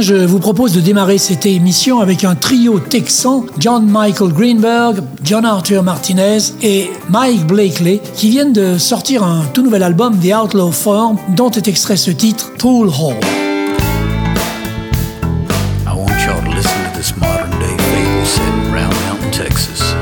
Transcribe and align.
Je 0.00 0.14
vous 0.14 0.38
propose 0.38 0.72
de 0.72 0.80
démarrer 0.80 1.18
cette 1.18 1.46
émission 1.46 2.00
avec 2.00 2.24
un 2.24 2.34
trio 2.34 2.78
texan, 2.78 3.44
John 3.58 3.86
Michael 3.86 4.32
Greenberg, 4.32 5.02
John 5.22 5.44
Arthur 5.44 5.82
Martinez 5.82 6.38
et 6.62 6.90
Mike 7.08 7.46
Blakely, 7.46 8.00
qui 8.14 8.30
viennent 8.30 8.52
de 8.52 8.78
sortir 8.78 9.22
un 9.22 9.44
tout 9.52 9.62
nouvel 9.62 9.82
album, 9.82 10.18
The 10.18 10.34
Outlaw 10.34 10.70
Form, 10.72 11.18
dont 11.36 11.50
est 11.50 11.68
extrait 11.68 11.96
ce 11.96 12.10
titre, 12.10 12.52
Pool 12.58 12.88
Hall. 12.88 13.16
I 15.86 15.94
want 15.94 16.08
to 16.08 16.54
listen 16.54 16.72
to 16.92 16.98
this 16.98 17.14
modern 17.16 17.50
day 17.60 17.76
Texas. 19.32 19.94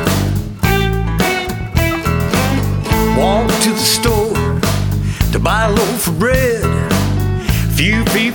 Walked 3.17 3.63
to 3.63 3.71
the 3.71 3.77
store 3.77 4.35
to 5.33 5.39
buy 5.39 5.65
a 5.67 5.71
loaf 5.71 6.09
of 6.09 6.19
bread. 6.19 6.65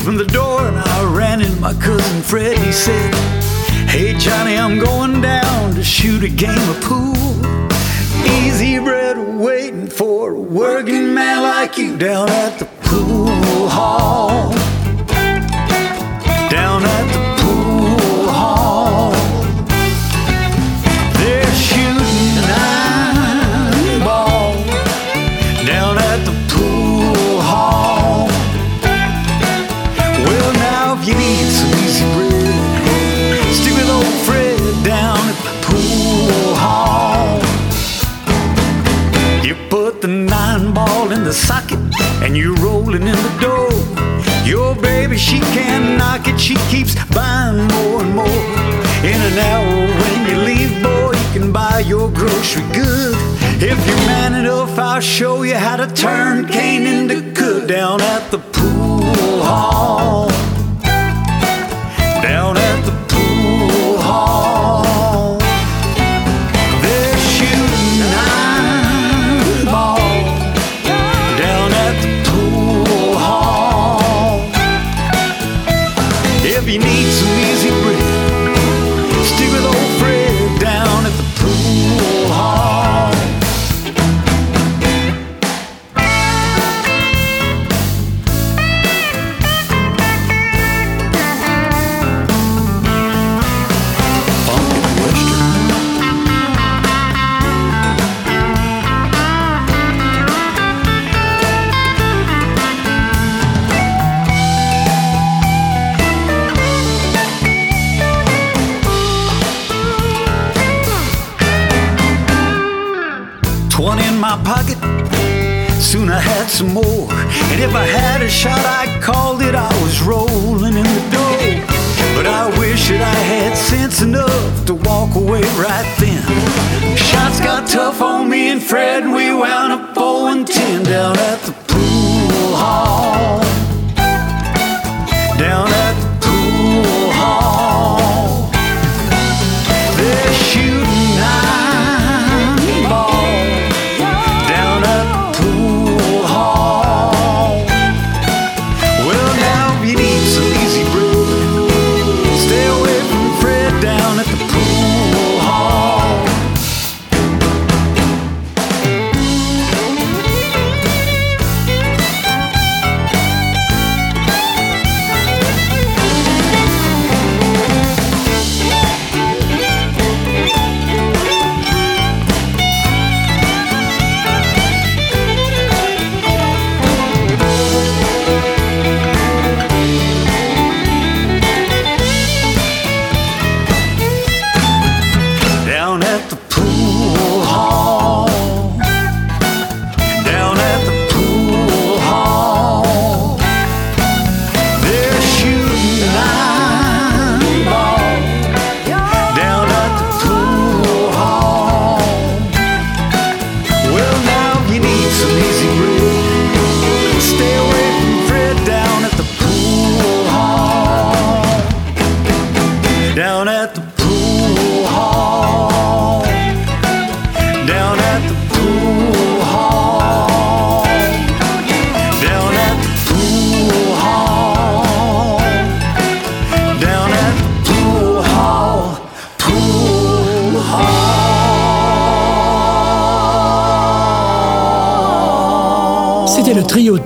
From 0.09 0.17
the 0.17 0.25
door, 0.25 0.48
my 1.73 1.79
cousin 1.79 2.21
Fred. 2.23 2.57
He 2.57 2.71
said, 2.71 3.13
Hey 3.87 4.17
Johnny, 4.17 4.57
I'm 4.57 4.79
going 4.79 5.21
down 5.21 5.75
to 5.75 5.83
shoot 5.83 6.23
a 6.23 6.29
game 6.29 6.69
of 6.69 6.81
pool. 6.81 7.15
Easy 8.25 8.79
bread 8.79 9.17
waiting 9.39 9.87
for 9.87 10.31
a 10.31 10.39
working 10.39 11.13
man 11.13 11.43
like 11.43 11.77
you 11.77 11.95
down 11.97 12.29
at 12.29 12.57
the 12.57 12.65
pool 12.81 13.69
hall. 13.69 14.51
Down 16.49 16.83
at 16.83 17.13
the 17.13 17.28
the 41.29 41.35
socket 41.35 41.77
and 42.23 42.35
you're 42.35 42.55
rolling 42.55 43.03
in 43.03 43.19
the 43.27 43.37
dough. 43.39 44.49
Your 44.49 44.73
baby, 44.73 45.15
she 45.15 45.39
can't 45.53 45.95
knock 45.99 46.27
it, 46.27 46.39
she 46.39 46.55
keeps 46.71 46.95
buying 47.13 47.67
more 47.67 48.01
and 48.01 48.15
more. 48.15 48.45
In 49.11 49.19
an 49.29 49.37
hour 49.37 49.77
when 49.99 50.17
you 50.27 50.37
leave, 50.49 50.73
boy, 50.81 51.11
you 51.11 51.29
can 51.39 51.51
buy 51.51 51.81
your 51.81 52.09
grocery 52.09 52.63
good. 52.73 53.15
If 53.61 53.79
you're 53.87 54.05
man 54.07 54.33
enough, 54.33 54.79
I'll 54.79 55.01
show 55.01 55.43
you 55.43 55.53
how 55.53 55.75
to 55.75 55.85
turn 55.93 56.47
cane 56.47 56.87
into 56.87 57.21
good 57.21 57.67
down 57.67 58.01
at 58.01 58.31
the 58.31 58.39
pool 58.39 59.43
hall. 59.43 59.98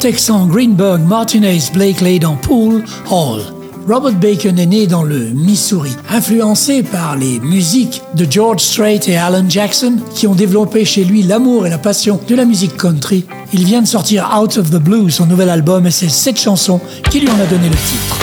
Texan 0.03 0.47
Greenberg, 0.47 0.99
Martinez, 1.07 1.71
Blakely 1.73 2.19
dans 2.19 2.35
Pool 2.35 2.83
Hall. 3.09 3.39
Robert 3.87 4.19
Bacon 4.19 4.59
est 4.59 4.65
né 4.65 4.85
dans 4.85 5.03
le 5.03 5.29
Missouri, 5.29 5.95
influencé 6.09 6.83
par 6.83 7.15
les 7.15 7.39
musiques 7.39 8.01
de 8.13 8.29
George 8.29 8.59
Strait 8.59 8.99
et 9.07 9.15
Alan 9.15 9.45
Jackson, 9.47 9.95
qui 10.13 10.27
ont 10.27 10.35
développé 10.35 10.83
chez 10.83 11.05
lui 11.05 11.23
l'amour 11.23 11.65
et 11.65 11.69
la 11.69 11.77
passion 11.77 12.19
de 12.27 12.35
la 12.35 12.43
musique 12.43 12.75
country. 12.75 13.23
Il 13.53 13.63
vient 13.63 13.81
de 13.81 13.87
sortir 13.87 14.29
Out 14.37 14.57
of 14.57 14.71
the 14.71 14.75
Blue, 14.75 15.09
son 15.09 15.25
nouvel 15.25 15.47
album, 15.47 15.87
et 15.87 15.91
c'est 15.91 16.09
cette 16.09 16.37
chanson 16.37 16.81
qui 17.09 17.21
lui 17.21 17.29
en 17.29 17.39
a 17.39 17.45
donné 17.45 17.69
le 17.69 17.75
titre. 17.75 18.22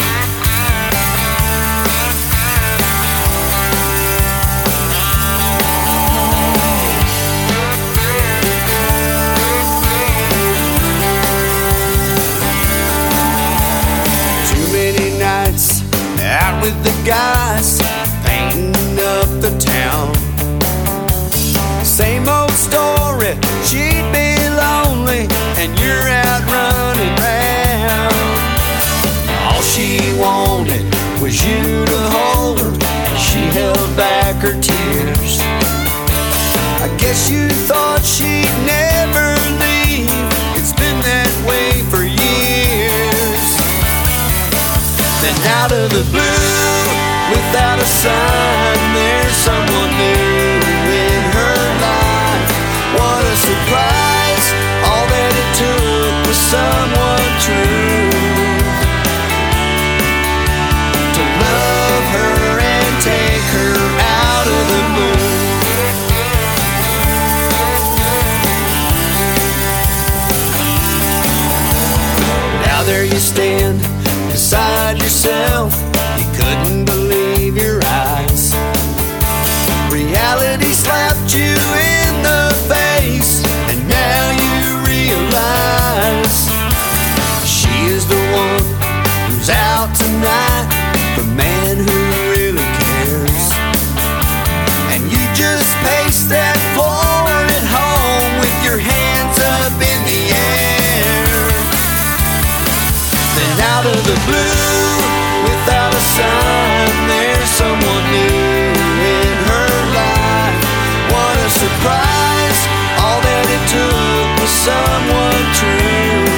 Guess 37.10 37.28
you 37.28 37.48
thought 37.66 38.04
she'd 38.04 38.46
never 38.62 39.34
leave, 39.58 40.06
it's 40.54 40.72
been 40.72 40.94
that 41.02 41.32
way 41.42 41.82
for 41.90 42.06
years. 42.06 43.50
Then 45.18 45.34
out 45.58 45.72
of 45.72 45.90
the 45.90 46.06
blue, 46.14 46.29
beside 75.22 75.79
someone 114.60 115.44
true 115.56 116.28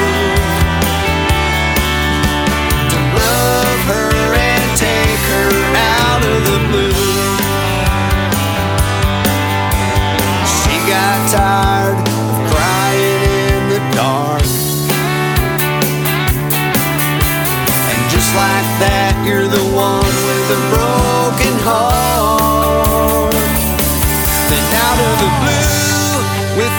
to 2.92 2.98
love 3.18 3.80
her 3.90 4.14
and 4.30 4.66
take 4.78 5.22
her 5.34 5.50
out 5.98 6.22
of 6.22 6.38
the 6.46 6.58
blue. 6.70 7.02
She 10.54 10.74
got 10.86 11.18
tired 11.34 11.98
of 11.98 12.36
crying 12.50 13.22
in 13.42 13.60
the 13.74 13.82
dark. 13.90 14.46
And 17.90 18.02
just 18.14 18.30
like 18.38 18.68
that, 18.86 19.12
you're 19.26 19.50
the 19.50 19.66
one 19.74 20.14
with 20.28 20.58
a 20.58 20.60
broken 20.70 21.54
heart. 21.66 23.34
Then 24.48 24.64
out 24.86 24.98
of 25.08 25.14
the 25.22 25.30
blue, 25.42 25.51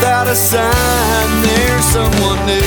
without 0.03 0.27
a 0.27 0.35
sign, 0.35 1.29
there's 1.43 1.85
someone 1.85 2.39
new 2.45 2.59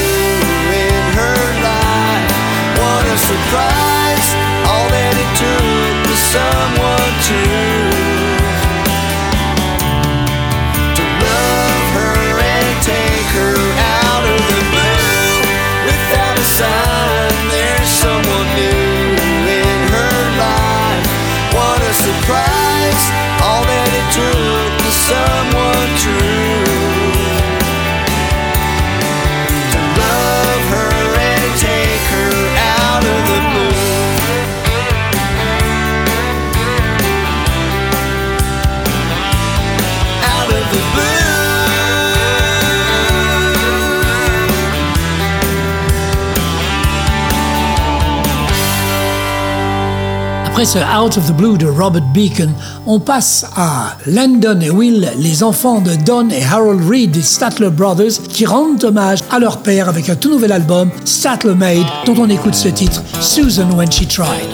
in 0.73 1.05
her 1.21 1.41
life. 1.69 2.33
What 2.81 3.05
a 3.13 3.17
surprise! 3.29 4.29
All 4.65 4.89
that 4.89 5.13
it 5.21 5.31
took 5.37 5.97
was 6.09 6.23
someone 6.33 7.15
true 7.29 7.93
to 10.97 11.05
love 11.29 11.85
her 12.01 12.41
and 12.41 12.73
take 12.81 13.29
her 13.37 13.57
out 14.01 14.25
of 14.33 14.41
the 14.41 14.63
blue. 14.73 15.37
Without 15.93 16.41
a 16.41 16.47
sign, 16.57 17.37
there's 17.53 17.93
someone 18.01 18.49
new 18.57 19.13
in 19.61 19.79
her 19.93 20.17
life. 20.41 21.05
What 21.53 21.85
a 21.85 21.93
surprise! 21.93 23.05
All 23.45 23.61
that 23.61 23.91
it 23.93 24.09
took 24.17 24.73
was 24.89 24.97
someone 25.05 25.56
Après 50.57 50.65
ce 50.65 50.79
Out 50.79 51.19
of 51.19 51.27
the 51.27 51.37
Blue 51.37 51.59
de 51.59 51.67
Robert 51.67 52.01
Beacon, 52.15 52.51
on 52.87 52.99
passe 52.99 53.45
à 53.55 53.95
Landon 54.07 54.59
et 54.63 54.71
Will, 54.71 55.07
les 55.19 55.43
enfants 55.43 55.83
de 55.83 55.95
Don 55.97 56.31
et 56.31 56.43
Harold 56.43 56.81
Reed 56.89 57.11
des 57.11 57.21
Statler 57.21 57.69
Brothers, 57.69 58.23
qui 58.31 58.47
rendent 58.47 58.83
hommage 58.83 59.19
à 59.31 59.39
leur 59.39 59.59
père 59.59 59.87
avec 59.87 60.09
un 60.09 60.15
tout 60.15 60.31
nouvel 60.31 60.53
album, 60.53 60.89
Statler 61.05 61.55
Made, 61.55 61.85
dont 62.07 62.15
on 62.17 62.31
écoute 62.31 62.55
ce 62.55 62.69
titre, 62.69 63.03
Susan 63.21 63.69
When 63.77 63.93
She 63.93 64.09
Tried. 64.09 64.49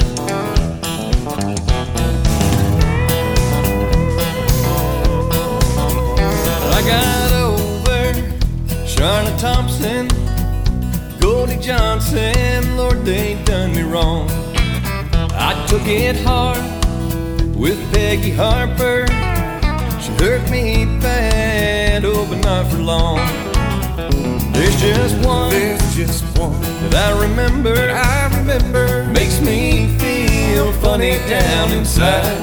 Took 15.73 15.88
it 15.88 16.17
hard 16.17 16.61
with 17.57 17.81
Peggy 17.95 18.31
Harper. 18.31 19.07
She 20.02 20.12
hurt 20.23 20.45
me 20.50 20.85
bad, 21.00 22.05
oh, 22.05 22.26
but 22.29 22.45
not 22.45 22.71
for 22.71 22.76
long. 22.76 23.17
There's 24.52 24.79
just 24.79 25.17
one, 25.26 25.49
There's 25.49 25.97
just 25.97 26.25
one 26.38 26.61
that 26.61 26.95
I 26.95 27.19
remember. 27.19 27.75
I 27.91 28.29
remember 28.37 29.07
makes 29.14 29.41
me 29.41 29.97
feel 29.97 30.73
funny 30.85 31.17
down 31.26 31.73
inside. 31.73 32.37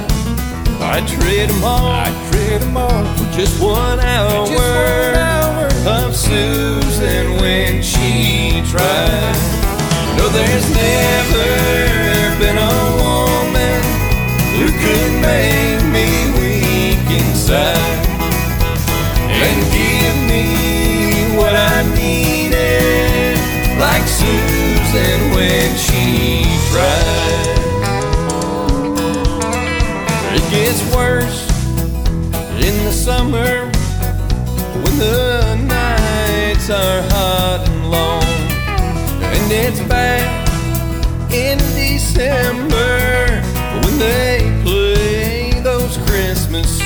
I 0.82 1.06
trade 1.06 1.52
'em 1.52 1.64
all. 1.64 1.86
I 1.86 2.10
trade 2.32 2.64
'em 2.64 2.76
all 2.76 3.06
for 3.14 3.38
just 3.38 3.62
one 3.62 4.00
hour, 4.00 4.48
Just 4.48 4.58
one 4.58 5.16
hour. 5.30 5.66
of 5.86 6.16
Susan 6.16 7.38
when 7.38 7.84
she 7.84 8.64
tried. 8.72 9.38
No, 10.18 10.28
there's 10.30 10.68
never 10.74 11.19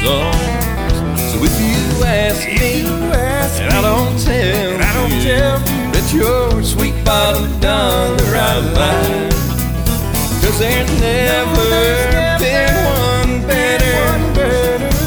songs. 0.03 1.22
So 1.31 1.38
if 1.48 1.55
you 1.63 2.03
ask 2.03 2.43
me, 2.48 2.83
and 3.62 3.72
I 3.72 3.81
don't 3.81 4.19
tell, 4.19 4.72
I 4.88 4.91
don't 5.00 5.17
tell 5.24 5.60
that 5.93 6.07
your 6.13 6.62
sweet 6.63 6.98
bottom 7.05 7.48
done 7.60 8.17
the 8.17 8.27
right 8.36 8.63
line. 8.79 9.31
Cause 10.41 10.60
there's 10.60 10.91
never 11.00 11.72
been 12.43 12.75
one 13.07 13.48
better 13.48 14.01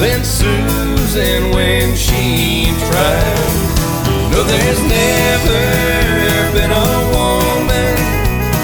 than 0.01 0.25
Susan 0.25 1.53
when 1.53 1.95
she 1.95 2.73
tried. 2.89 3.53
No, 4.33 4.41
there's 4.45 4.83
never 4.99 5.63
been 6.57 6.73
a 6.73 6.91
woman 7.17 7.95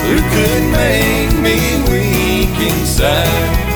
who 0.08 0.16
could 0.32 0.64
make 0.80 1.32
me 1.44 1.58
weak 1.92 2.54
inside 2.72 3.71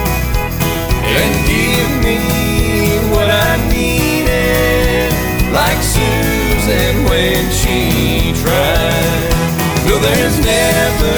Susan 5.97 7.05
when 7.09 7.43
she 7.51 8.33
tried. 8.43 9.31
No, 9.87 9.95
there's 9.99 10.39
never 10.39 11.17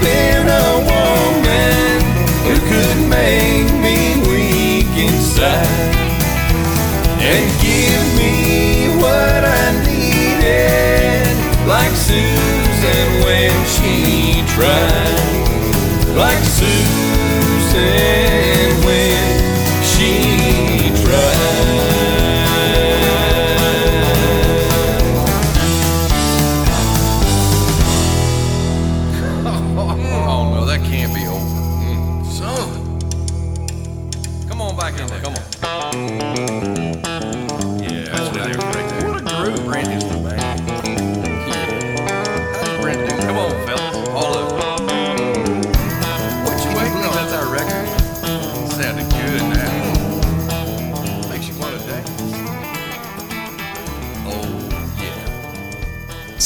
been 0.00 0.46
a 0.48 0.68
woman 0.92 2.00
who 2.46 2.54
could 2.70 2.98
make 3.08 3.68
me 3.84 3.98
weak 4.30 4.92
inside. 5.08 5.94
And 7.20 7.46
give 7.60 8.04
me 8.20 8.34
what 9.02 9.42
I 9.44 9.66
needed, 9.84 11.34
like 11.66 11.94
Susan 12.08 13.08
when 13.26 13.54
she 13.74 14.44
tried, 14.54 16.16
like 16.16 16.42
Susan 16.58 18.35
that 30.76 30.86
can't 30.86 31.14
be 31.14 31.26
over. 31.26 31.38
Mm. 31.84 32.26
Son. 32.26 32.98
Come 34.48 34.60
on 34.60 34.76
back 34.76 34.98
in 35.00 35.06
there. 35.06 35.20
Come 35.20 35.34
on. 35.34 36.35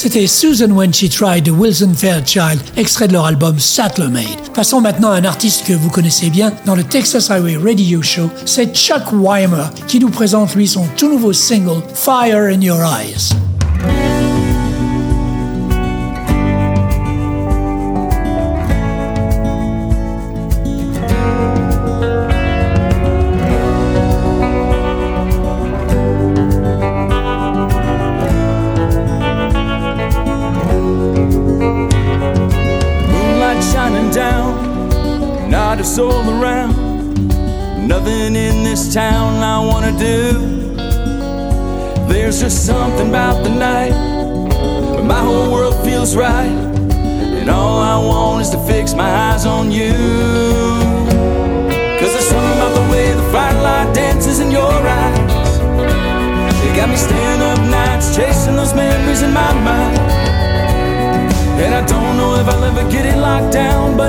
C'était 0.02 0.26
Susan 0.26 0.71
When 0.71 0.95
She 0.95 1.11
Tried 1.11 1.42
de 1.42 1.50
Wilson 1.50 1.92
Fairchild, 1.95 2.59
extrait 2.78 3.07
de 3.07 3.12
leur 3.12 3.26
album 3.26 3.59
Sattler 3.59 4.09
Made. 4.09 4.50
Passons 4.54 4.80
maintenant 4.80 5.11
à 5.11 5.16
un 5.16 5.25
artiste 5.26 5.66
que 5.66 5.75
vous 5.75 5.90
connaissez 5.90 6.30
bien 6.30 6.54
dans 6.64 6.75
le 6.75 6.83
Texas 6.83 7.30
Highway 7.30 7.59
Radio 7.59 8.00
Show, 8.00 8.30
c'est 8.47 8.75
Chuck 8.75 9.12
Weimer 9.12 9.66
qui 9.88 10.00
nous 10.00 10.09
présente 10.09 10.54
lui 10.54 10.66
son 10.66 10.87
tout 10.97 11.11
nouveau 11.11 11.35
single 11.35 11.83
Fire 11.92 12.45
in 12.45 12.62
Your 12.62 12.80
Eyes. 12.80 13.50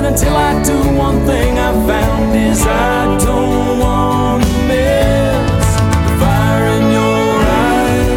But 0.02 0.12
until 0.12 0.36
I 0.36 0.62
do, 0.64 0.76
one 0.98 1.24
thing 1.26 1.58
I 1.58 1.72
found 1.86 2.34
is 2.34 2.60
I 2.66 3.18
don't 3.18 3.78
want 3.78 4.42
to 4.42 4.48
miss 4.66 5.76
the 5.76 6.16
fire 6.18 6.66
in 6.76 6.90
your 6.98 7.42
eyes. 7.62 8.08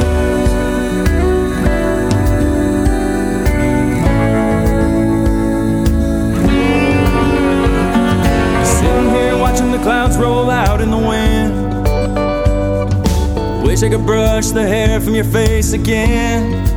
Sitting 8.67 9.09
here 9.11 9.37
watching 9.37 9.71
the 9.71 9.77
clouds 9.79 10.17
roll 10.17 10.49
out 10.49 10.81
in 10.81 10.89
the 10.89 10.97
wind. 10.97 11.53
Wish 13.63 13.83
I 13.83 13.89
could 13.89 14.05
brush 14.05 14.47
the 14.47 14.65
hair 14.67 14.99
from 14.99 15.13
your 15.13 15.25
face 15.25 15.73
again. 15.73 16.74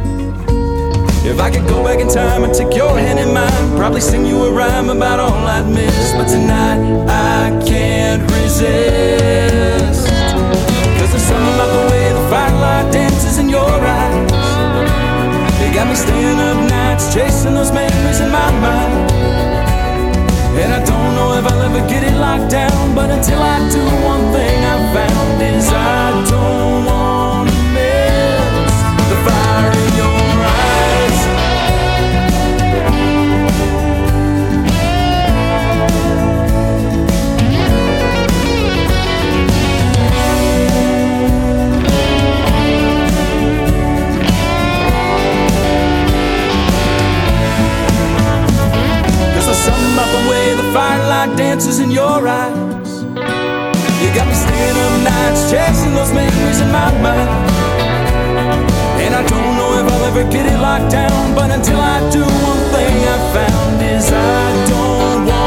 If 1.28 1.40
I 1.40 1.50
could 1.50 1.68
go 1.68 1.84
back 1.84 2.00
in 2.00 2.08
time 2.08 2.42
and 2.42 2.54
take 2.54 2.74
your 2.74 2.96
hand 2.98 3.18
in 3.18 3.34
mine, 3.34 3.76
probably 3.76 4.00
sing 4.00 4.24
you 4.24 4.44
a 4.44 4.50
rhyme 4.50 4.88
about 4.88 5.20
all 5.20 5.46
I'd 5.46 5.68
miss. 5.68 6.12
But 6.14 6.26
tonight 6.26 6.80
I 7.04 7.52
can't 7.68 8.22
resist. 8.32 10.08
Cause 10.96 11.10
there's 11.12 11.28
something 11.28 11.54
about 11.54 11.70
the 11.76 11.84
way 11.92 12.08
the 12.16 12.24
firelight 12.32 12.92
dances 12.94 13.36
in 13.36 13.50
your 13.50 13.68
eyes. 13.68 14.32
It 15.60 15.74
got 15.74 15.86
me 15.86 15.96
staying 15.96 16.40
up 16.40 16.70
nights 16.70 17.12
chasing 17.12 17.52
those 17.52 17.72
memories 17.72 18.20
in 18.20 18.30
my 18.32 18.50
mind. 18.64 19.12
And 20.56 20.72
I 20.72 20.80
don't 20.82 21.12
know 21.14 21.36
if 21.36 21.44
I'll 21.44 21.60
ever 21.60 21.86
get 21.92 22.04
it 22.04 22.16
locked 22.16 22.50
down, 22.50 22.94
but 22.94 23.10
until 23.10 23.38
I 23.38 23.58
do, 23.68 23.84
one 24.12 24.32
thing 24.32 24.64
I've 24.64 24.86
found 24.96 25.42
is 25.42 25.68
I 25.68 26.24
don't 26.30 26.84
want 26.86 27.17
dances 51.58 51.80
in 51.80 51.90
your 51.90 52.28
eyes. 52.28 53.02
You 53.02 54.08
got 54.14 54.28
me 54.28 54.34
staying 54.34 54.78
up 54.84 54.94
nights 55.02 55.50
chasing 55.50 55.92
those 55.92 56.12
memories 56.12 56.60
in 56.60 56.70
my 56.70 56.90
mind. 57.02 57.28
And 59.02 59.12
I 59.12 59.26
don't 59.26 59.56
know 59.56 59.70
if 59.80 59.92
I'll 59.92 60.04
ever 60.04 60.22
get 60.30 60.46
it 60.46 60.58
locked 60.60 60.92
down, 60.92 61.34
but 61.34 61.50
until 61.50 61.80
I 61.80 61.98
do, 62.10 62.22
one 62.22 62.62
thing 62.74 62.94
I 63.14 63.18
found 63.34 63.82
is 63.82 64.06
I 64.12 64.66
don't 64.68 65.26
want 65.26 65.37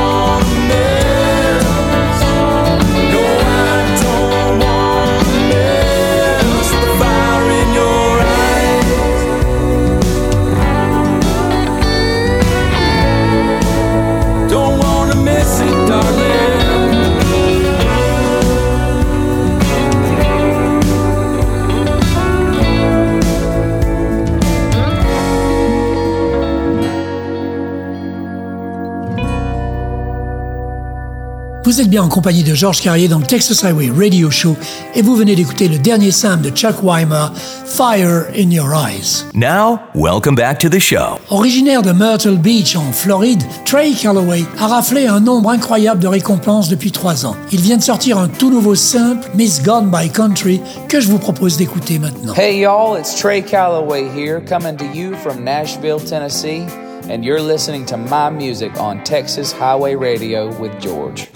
Vous 31.81 31.85
êtes 31.85 31.89
bien 31.89 32.03
en 32.03 32.09
compagnie 32.09 32.43
de 32.43 32.53
Georges 32.53 32.79
Carrier 32.79 33.07
dans 33.07 33.17
le 33.17 33.25
Texas 33.25 33.63
Highway 33.63 33.89
Radio 33.89 34.29
Show 34.29 34.55
et 34.93 35.01
vous 35.01 35.15
venez 35.15 35.33
d'écouter 35.33 35.67
le 35.67 35.79
dernier 35.79 36.11
simple 36.11 36.43
de 36.43 36.51
Chuck 36.51 36.75
Weimer, 36.83 37.29
Fire 37.65 38.27
in 38.38 38.51
Your 38.51 38.71
Eyes. 38.71 39.25
Now, 39.33 39.79
welcome 39.95 40.35
back 40.35 40.59
to 40.59 40.69
the 40.69 40.77
show. 40.77 41.17
Originaire 41.31 41.81
de 41.81 41.91
Myrtle 41.91 42.38
Beach 42.38 42.75
en 42.75 42.91
Floride, 42.91 43.41
Trey 43.65 43.93
Calloway 43.93 44.43
a 44.59 44.67
raflé 44.67 45.07
un 45.07 45.21
nombre 45.21 45.50
incroyable 45.50 46.00
de 46.00 46.07
récompenses 46.07 46.69
depuis 46.69 46.91
trois 46.91 47.25
ans. 47.25 47.35
Il 47.51 47.61
vient 47.61 47.77
de 47.77 47.81
sortir 47.81 48.19
un 48.19 48.27
tout 48.27 48.51
nouveau 48.51 48.75
simple, 48.75 49.27
Miss 49.33 49.63
Gone 49.63 49.89
by 49.89 50.07
Country, 50.11 50.61
que 50.88 51.01
je 51.01 51.07
vous 51.07 51.17
propose 51.17 51.57
d'écouter 51.57 51.97
maintenant. 51.97 52.35
Hey 52.35 52.59
y'all, 52.59 52.95
it's 52.95 53.15
Trey 53.15 53.41
Calloway 53.41 54.07
here, 54.15 54.39
coming 54.39 54.77
to 54.77 54.85
you 54.93 55.15
from 55.15 55.43
Nashville, 55.43 56.00
Tennessee, 56.00 56.63
and 57.09 57.23
you're 57.23 57.41
listening 57.41 57.88
to 57.88 57.97
my 57.97 58.29
music 58.29 58.71
on 58.79 59.03
Texas 59.03 59.51
Highway 59.51 59.95
Radio 59.95 60.55
with 60.59 60.79
George. 60.79 61.27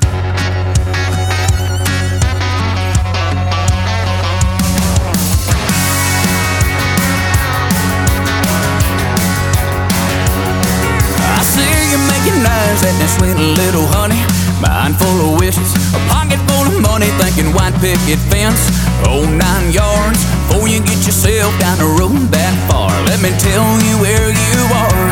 That 12.99 13.09
sweet 13.17 13.35
little 13.35 13.87
honey. 13.91 14.21
Mind 14.63 14.95
full 14.95 15.19
of 15.27 15.39
wishes, 15.39 15.71
a 15.91 15.99
pocket 16.07 16.39
full 16.47 16.67
of 16.71 16.77
money, 16.79 17.11
thinking 17.19 17.51
white 17.51 17.75
picket 17.83 18.19
fence, 18.31 18.71
oh 19.07 19.27
nine 19.27 19.71
yards. 19.71 20.21
Before 20.47 20.67
you 20.71 20.79
get 20.79 21.03
yourself 21.03 21.51
down 21.59 21.77
the 21.77 21.89
road 21.99 22.31
that 22.31 22.55
far, 22.71 22.91
let 23.11 23.19
me 23.19 23.31
tell 23.43 23.67
you 23.83 23.95
where 23.99 24.31
you 24.31 24.57
are. 24.71 25.07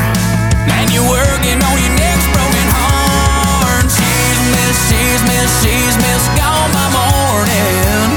Man, 0.69 0.87
you're 0.95 1.03
working 1.03 1.59
on 1.59 1.75
your 1.75 1.95
next 1.99 2.25
broken 2.31 2.67
heart. 2.71 3.87
She's 3.91 4.39
miss, 4.55 4.77
she's 4.87 5.21
miss, 5.27 5.49
she's 5.59 5.95
miss, 5.99 6.23
gone 6.39 6.71
by 6.71 6.87
morning. 6.95 8.07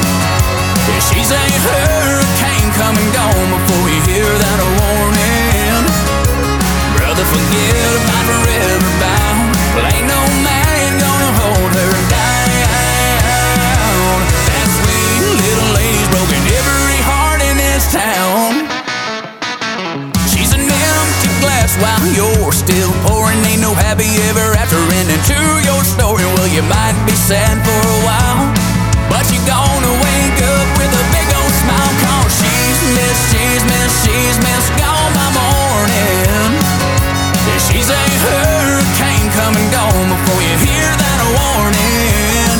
She's 1.10 1.30
a 1.34 1.42
hurricane 1.42 2.70
coming 2.78 3.10
gone 3.10 3.48
before 3.50 3.86
you 3.90 4.00
hear 4.14 4.30
that 4.30 4.60
warning. 4.78 5.84
Brother, 6.94 7.26
forget 7.26 7.82
about 7.98 8.24
forever 8.30 8.92
bound. 9.02 9.35
While 21.80 22.06
you're 22.12 22.52
still 22.52 22.92
pouring. 23.04 23.40
Ain't 23.44 23.60
no 23.60 23.74
happy 23.74 24.08
ever 24.30 24.54
after 24.56 24.78
ending 25.00 25.22
to 25.32 25.40
your 25.64 25.82
story. 25.84 26.24
Well, 26.36 26.48
you 26.48 26.62
might 26.66 26.96
be 27.04 27.16
sad 27.16 27.60
for 27.64 27.80
a 27.80 27.98
while, 28.06 28.44
but 29.10 29.24
you're 29.32 29.48
gonna 29.48 29.94
wake 30.00 30.40
up 30.40 30.68
with 30.78 30.92
a 30.92 31.04
big 31.12 31.28
old 31.36 31.54
smile. 31.62 31.92
Cause 32.04 32.32
she's 32.40 32.78
missed, 32.96 33.24
she's 33.32 33.62
missed, 33.66 33.98
she's 34.06 34.36
missed, 34.40 34.70
gone 34.80 35.12
by 35.12 35.28
morning. 35.36 36.50
Yeah, 37.46 37.60
she's 37.60 37.88
a 37.90 38.00
hurricane 38.24 39.28
coming 39.36 39.68
gone 39.74 40.08
before 40.08 40.40
you 40.42 40.56
hear 40.64 40.88
that 40.88 41.20
warning. 41.34 42.58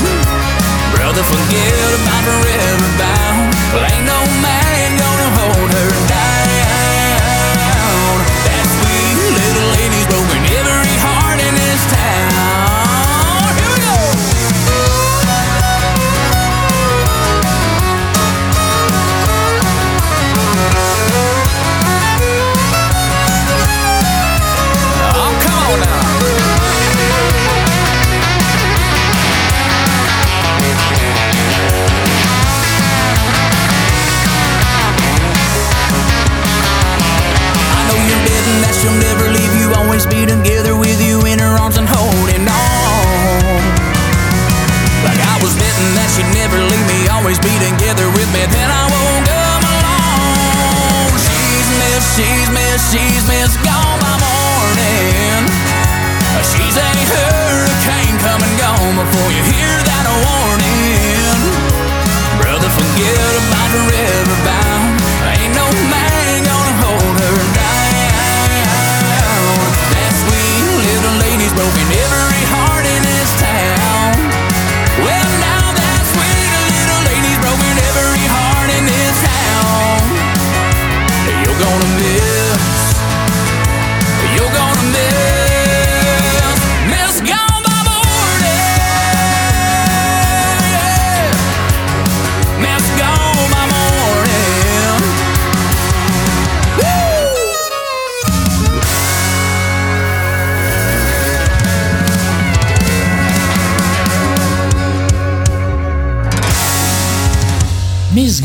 Brother, 0.95 1.23
forget 1.23 1.89
about 2.03 2.23
forever 2.27 2.91
bound. 3.01 3.49
Well, 3.73 3.85
ain't 3.93 4.07
no 4.07 4.26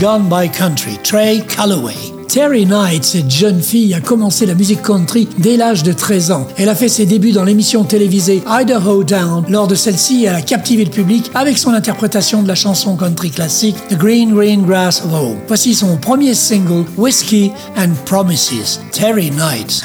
Gone 0.02 0.28
by 0.28 0.50
Country, 0.50 0.98
Trey 1.04 1.44
Calloway. 1.48 1.94
Terry 2.28 2.66
Knight, 2.66 3.04
cette 3.04 3.30
jeune 3.30 3.62
fille, 3.62 3.94
a 3.94 4.00
commencé 4.00 4.48
la 4.48 4.56
musique 4.56 4.82
country 4.82 5.30
dès 5.38 5.58
l'âge 5.58 5.84
de 5.84 5.94
13 5.94 6.32
ans. 6.32 6.48
Elle 6.58 6.70
a 6.70 6.76
fait 6.76 6.90
ses 6.90 7.06
débuts 7.06 7.34
dans 7.34 7.44
l'émission 7.44 7.84
télévisée 7.84 8.42
Idaho 8.48 9.04
Down. 9.04 9.46
Lors 9.48 9.68
de 9.68 9.76
celle-ci, 9.76 10.26
elle 10.26 10.34
a 10.34 10.42
captivé 10.42 10.86
le 10.86 10.90
public 10.90 11.30
avec 11.36 11.60
son 11.60 11.72
interprétation 11.76 12.42
de 12.42 12.48
la 12.48 12.56
chanson 12.56 12.96
country 12.96 13.30
classique 13.30 13.76
The 13.90 13.96
Green 13.96 14.34
Green 14.34 14.64
Grass 14.64 15.04
of. 15.04 15.36
Voici 15.48 15.76
son 15.76 15.96
premier 15.98 16.34
single, 16.34 16.86
Whiskey 16.98 17.52
and 17.78 17.92
Promises. 18.06 18.80
Terry 18.92 19.30
Knight. 19.30 19.84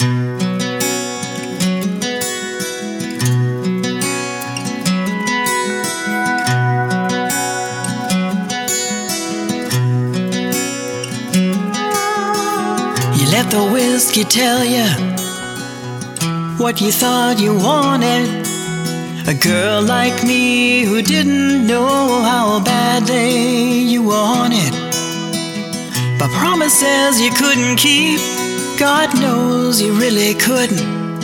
Whiskey 14.17 14.41
tell 14.41 14.65
you 14.65 14.87
what 16.57 16.81
you 16.81 16.91
thought 16.91 17.39
you 17.39 17.53
wanted. 17.55 18.47
A 19.29 19.35
girl 19.35 19.83
like 19.83 20.25
me 20.25 20.85
who 20.85 21.03
didn't 21.03 21.67
know 21.67 22.23
how 22.23 22.63
badly 22.65 23.81
you 23.81 24.03
wanted. 24.03 24.73
But 26.19 26.31
promises 26.31 27.21
you 27.21 27.31
couldn't 27.31 27.77
keep, 27.77 28.21
God 28.79 29.13
knows 29.21 29.83
you 29.83 29.93
really 29.93 30.35
couldn't. 30.35 31.23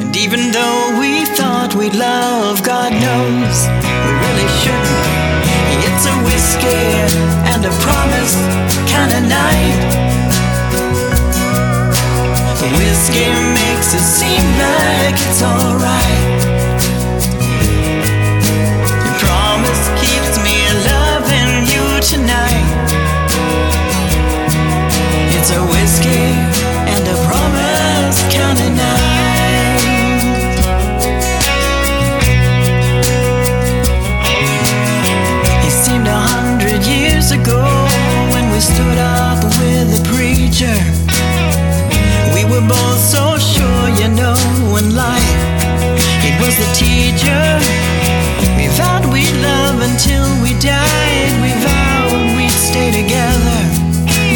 And 0.00 0.16
even 0.16 0.52
though 0.52 0.96
we 1.00 1.26
thought 1.36 1.74
we'd 1.74 1.94
love, 1.94 2.62
God 2.64 2.92
knows 2.92 3.56
we 4.04 4.12
really 4.24 4.48
shouldn't. 4.62 5.22
It's 5.84 6.06
a 6.06 6.16
whiskey 6.24 6.82
and 7.52 7.64
a 7.64 7.72
promise 7.84 8.34
kind 8.88 9.12
of 9.12 9.22
and 12.62 12.76
whiskey 12.76 13.26
makes 13.58 13.92
it 13.94 14.06
seem 14.18 14.44
like 14.58 15.16
it's 15.26 15.42
alright. 15.42 16.42
Your 19.04 19.16
promise 19.18 19.84
keeps 20.02 20.38
me 20.46 20.56
loving 20.86 21.66
you 21.72 21.86
tonight. 22.00 22.66
It's 25.36 25.50
a 25.50 25.62
whiskey 25.72 26.26
and 26.94 27.04
a 27.08 27.16
promise 27.26 28.18
kind 28.30 28.58
of 28.60 28.70
night. 28.78 29.82
It 35.66 35.72
seemed 35.84 36.06
a 36.06 36.20
hundred 36.34 36.86
years 36.86 37.32
ago 37.32 37.62
when 38.32 38.52
we 38.52 38.60
stood 38.60 38.98
up 38.98 39.42
with 39.58 39.86
the 39.94 40.00
preacher. 40.14 41.11
We 42.52 42.60
were 42.60 42.68
both 42.68 43.00
so 43.00 43.38
sure, 43.38 43.88
you 43.96 44.12
know, 44.12 44.36
in 44.76 44.94
life 44.94 45.40
it 46.20 46.36
was 46.36 46.52
the 46.60 46.68
teacher. 46.76 47.44
We 48.60 48.68
vowed 48.76 49.08
we'd 49.08 49.32
love 49.40 49.80
until 49.80 50.28
we 50.44 50.52
died. 50.60 51.32
We 51.40 51.48
vowed 51.64 52.36
we'd 52.36 52.52
stay 52.52 52.92
together. 52.92 53.60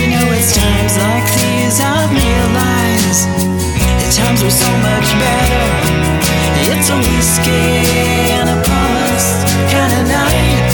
You 0.01 0.17
know, 0.17 0.33
it's 0.33 0.57
times 0.57 0.97
like 0.97 1.29
these 1.37 1.77
I 1.77 2.09
realize 2.09 3.29
the 4.01 4.09
times 4.17 4.41
were 4.41 4.57
so 4.65 4.71
much 4.81 5.09
better. 5.21 5.67
It's 6.73 6.89
a 6.89 6.97
whiskey 6.97 7.85
and 8.33 8.49
a 8.49 8.59
promise 8.65 9.45
kind 9.69 9.93
of 9.93 10.05
night. 10.09 10.65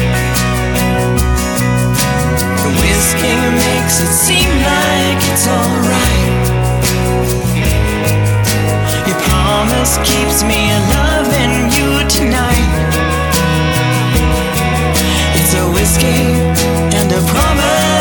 Whiskey 2.78 3.34
makes 3.66 3.98
it 3.98 4.14
seem 4.14 4.50
like 4.62 5.18
it's 5.26 5.48
alright. 5.48 6.51
Your 9.06 9.18
promise 9.28 9.98
keeps 9.98 10.42
me 10.42 10.72
loving 10.96 11.70
you 11.76 11.90
tonight. 12.08 12.70
It's 15.38 15.54
a 15.54 15.64
whiskey 15.70 16.22
and 16.98 17.12
a 17.12 17.20
promise 17.30 17.91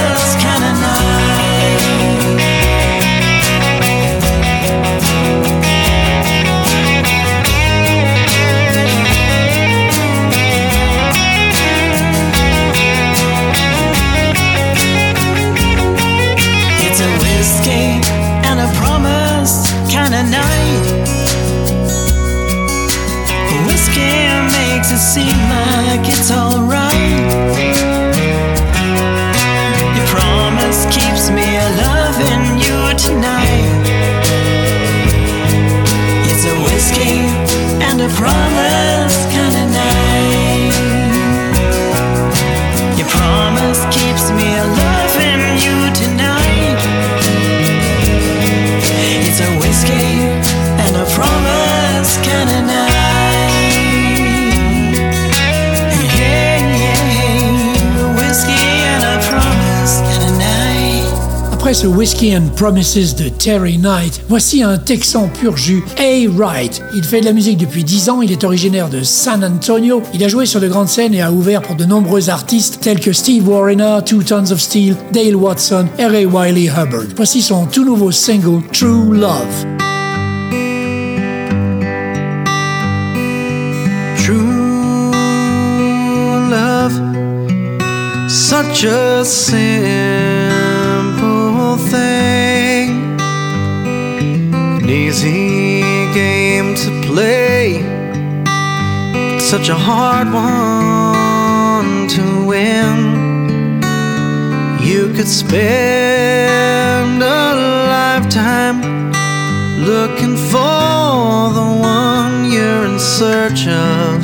Promises 62.55 63.15
de 63.15 63.29
Terry 63.29 63.79
Knight, 63.79 64.21
voici 64.29 64.61
un 64.61 64.77
Texan 64.77 65.27
pur 65.27 65.57
jus, 65.57 65.83
A. 65.97 66.27
Wright. 66.29 66.79
Il 66.93 67.03
fait 67.03 67.19
de 67.19 67.25
la 67.25 67.33
musique 67.33 67.57
depuis 67.57 67.83
10 67.83 68.09
ans, 68.11 68.21
il 68.21 68.31
est 68.31 68.43
originaire 68.43 68.89
de 68.89 69.01
San 69.01 69.43
Antonio, 69.43 70.03
il 70.13 70.23
a 70.23 70.27
joué 70.27 70.45
sur 70.45 70.59
de 70.59 70.67
grandes 70.67 70.87
scènes 70.87 71.15
et 71.15 71.21
a 71.23 71.31
ouvert 71.31 71.63
pour 71.63 71.75
de 71.75 71.83
nombreux 71.83 72.29
artistes 72.29 72.77
tels 72.79 72.99
que 72.99 73.11
Steve 73.11 73.49
Wariner, 73.49 74.01
Two 74.05 74.21
Tons 74.21 74.51
of 74.51 74.59
Steel, 74.61 74.95
Dale 75.11 75.35
Watson 75.35 75.87
et 75.97 76.05
Ray 76.05 76.27
Wiley 76.27 76.69
Hubbard. 76.69 77.07
Voici 77.15 77.41
son 77.41 77.65
tout 77.65 77.83
nouveau 77.83 78.11
single 78.11 78.61
True 78.71 79.15
Love. 79.15 79.65
True 84.17 85.11
love, 86.51 87.01
such 88.29 88.85
a 88.85 89.25
simple 89.25 90.30
such 99.51 99.67
a 99.67 99.75
hard 99.75 100.31
one 100.31 102.07
to 102.07 102.45
win. 102.45 103.81
You 104.81 105.13
could 105.13 105.27
spend 105.27 107.21
a 107.21 107.53
lifetime 107.89 108.79
looking 109.83 110.37
for 110.37 111.51
the 111.59 111.69
one 111.81 112.49
you're 112.49 112.85
in 112.85 112.97
search 112.97 113.67
of. 113.67 114.23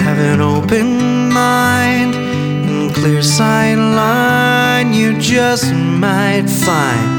Have 0.00 0.18
an 0.18 0.40
open 0.40 1.32
mind 1.32 2.14
and 2.14 2.94
clear 2.94 3.20
sight 3.20 3.74
line, 3.74 4.94
you 4.94 5.18
just 5.18 5.72
might 5.74 6.48
find 6.48 7.15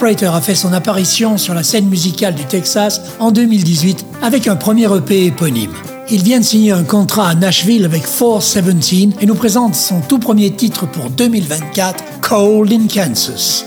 Luke 0.00 0.16
Prater 0.16 0.34
a 0.34 0.40
fait 0.40 0.54
son 0.54 0.72
apparition 0.72 1.36
sur 1.36 1.52
la 1.52 1.62
scène 1.62 1.86
musicale 1.86 2.34
du 2.34 2.44
Texas 2.44 3.02
en 3.18 3.30
2018 3.30 4.06
avec 4.22 4.46
un 4.46 4.56
premier 4.56 4.86
EP 4.96 5.26
éponyme. 5.26 5.72
Il 6.10 6.22
vient 6.22 6.40
de 6.40 6.44
signer 6.44 6.72
un 6.72 6.84
contrat 6.84 7.28
à 7.28 7.34
Nashville 7.34 7.84
avec 7.84 8.02
417 8.02 9.20
et 9.20 9.26
nous 9.26 9.34
présente 9.34 9.74
son 9.74 10.00
tout 10.00 10.18
premier 10.18 10.50
titre 10.52 10.86
pour 10.86 11.10
2024, 11.10 12.20
Cold 12.22 12.72
in 12.72 12.86
Kansas. 12.86 13.66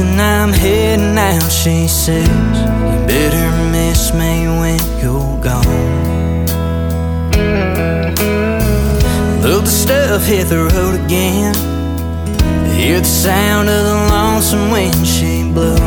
And 0.00 0.20
I'm 0.20 0.52
heading 0.52 1.16
out. 1.18 1.50
She 1.50 1.88
says, 1.88 2.28
You 2.28 3.06
better 3.06 3.70
miss 3.70 4.12
me 4.12 4.46
when 4.46 4.78
you're 5.00 5.40
gone. 5.40 6.46
Though 9.42 9.60
the 9.60 9.70
stuff 9.70 10.24
hit 10.24 10.48
the 10.48 10.68
road 10.72 10.94
again, 11.04 11.54
hear 12.74 13.00
the 13.00 13.06
sound 13.06 13.68
of 13.68 13.84
the 13.84 13.94
lonesome 14.12 14.70
wind 14.70 15.06
she 15.06 15.50
blows. 15.52 15.80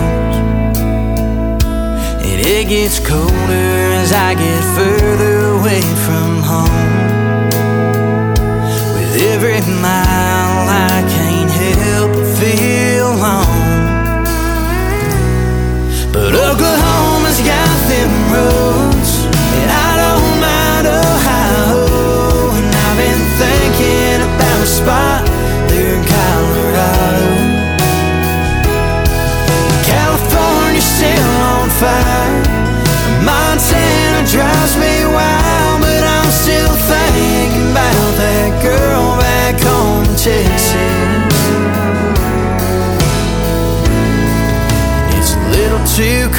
And 2.28 2.40
it 2.40 2.68
gets 2.70 3.00
colder 3.00 3.94
as 4.02 4.12
I 4.14 4.34
get 4.36 4.64
further 4.76 5.01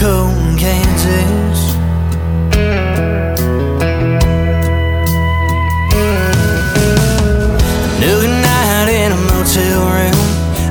cold 0.02 0.58
Kansas. 0.58 1.60
Another 7.98 8.32
night 8.50 8.88
in 8.90 9.12
a 9.12 9.20
motel 9.30 9.82
room. 9.94 10.18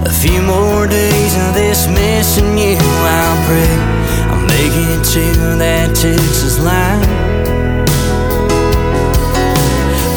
A 0.04 0.12
few 0.12 0.42
more 0.42 0.86
days 0.86 1.34
of 1.44 1.54
this 1.54 1.88
missing 1.88 2.58
you. 2.58 2.76
I'll 2.76 3.40
pray 3.48 3.74
I'll 4.32 4.46
make 4.56 4.76
it 4.90 5.02
to 5.16 5.26
that 5.64 5.96
Texas 5.96 6.60
line. 6.60 7.08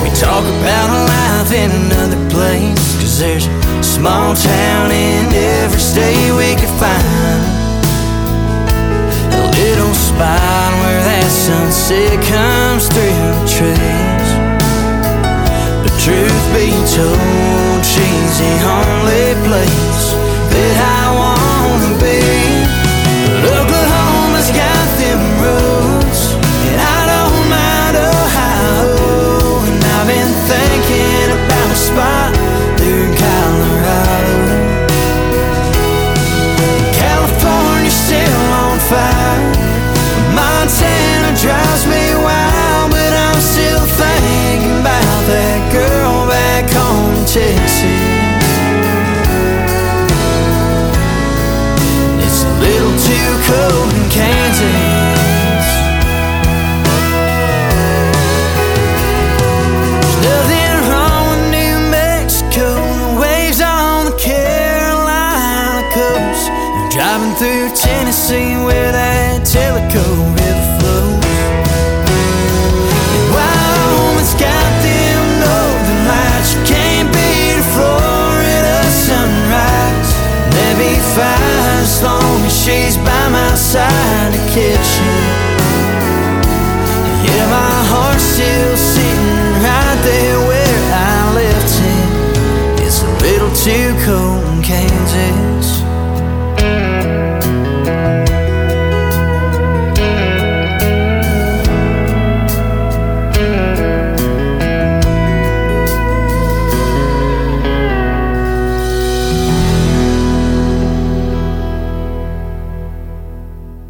We 0.02 0.10
talk 0.18 0.44
about 0.58 0.88
life 1.14 1.52
in 1.52 1.70
another 1.86 2.20
place. 2.34 2.84
Cause 2.98 3.20
there's 3.20 3.46
a 3.46 3.82
small 3.84 4.34
town 4.34 4.90
in 4.90 5.32
every 5.62 5.78
state 5.78 6.32
we 6.34 6.56
could 6.60 6.74
find. 6.82 7.53
Spot 9.94 10.72
where 10.82 11.02
that 11.06 11.30
sunset 11.30 12.18
comes 12.26 12.88
through 12.88 13.30
the 13.30 13.46
trees. 13.46 14.28
But 15.82 15.94
truth 16.02 16.46
be 16.52 16.68
told, 16.98 17.80
she's 17.84 18.34
the 18.42 18.54
only 18.78 19.34
place 19.46 20.04
that 20.50 20.76
I 20.82 21.14
wanna 21.14 21.33
by 83.74 84.30
my 84.30 84.44
side 84.54 85.03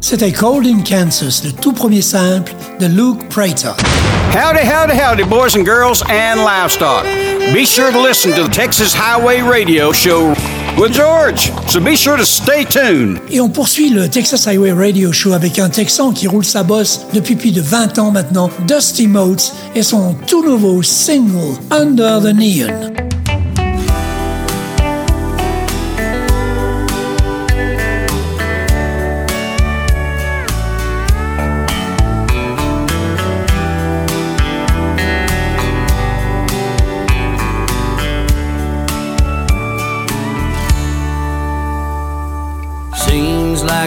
C'était 0.07 0.31
Cold 0.31 0.67
in 0.67 0.83
Kansas, 0.83 1.43
le 1.43 1.51
tout 1.51 1.73
premier 1.73 2.03
simple 2.03 2.53
de 2.79 2.85
Luke 2.85 3.27
Prater. 3.27 3.71
Howdy, 4.35 4.59
howdy, 4.59 4.93
howdy, 4.93 5.23
boys 5.23 5.57
and 5.57 5.65
girls 5.65 6.03
and 6.03 6.43
livestock. 6.45 7.05
Be 7.51 7.65
sure 7.65 7.91
to 7.91 7.99
listen 7.99 8.31
to 8.33 8.43
the 8.43 8.51
Texas 8.51 8.93
Highway 8.93 9.41
Radio 9.41 9.91
Show 9.91 10.35
with 10.77 10.93
George, 10.93 11.51
so 11.67 11.79
be 11.79 11.95
sure 11.95 12.17
to 12.17 12.23
stay 12.23 12.65
tuned. 12.65 13.17
Et 13.31 13.41
on 13.41 13.49
poursuit 13.49 13.89
le 13.89 14.07
Texas 14.07 14.45
Highway 14.45 14.73
Radio 14.73 15.11
Show 15.11 15.33
avec 15.33 15.57
un 15.57 15.69
Texan 15.69 16.11
qui 16.11 16.27
roule 16.27 16.45
sa 16.45 16.61
bosse 16.61 17.07
depuis 17.15 17.35
plus 17.35 17.51
de 17.51 17.61
20 17.61 17.97
ans 17.97 18.11
maintenant, 18.11 18.51
Dusty 18.67 19.07
Motes, 19.07 19.53
et 19.73 19.81
son 19.81 20.13
tout 20.27 20.45
nouveau 20.45 20.83
single, 20.83 21.57
Under 21.71 22.21
the 22.21 22.31
Neon. 22.31 23.14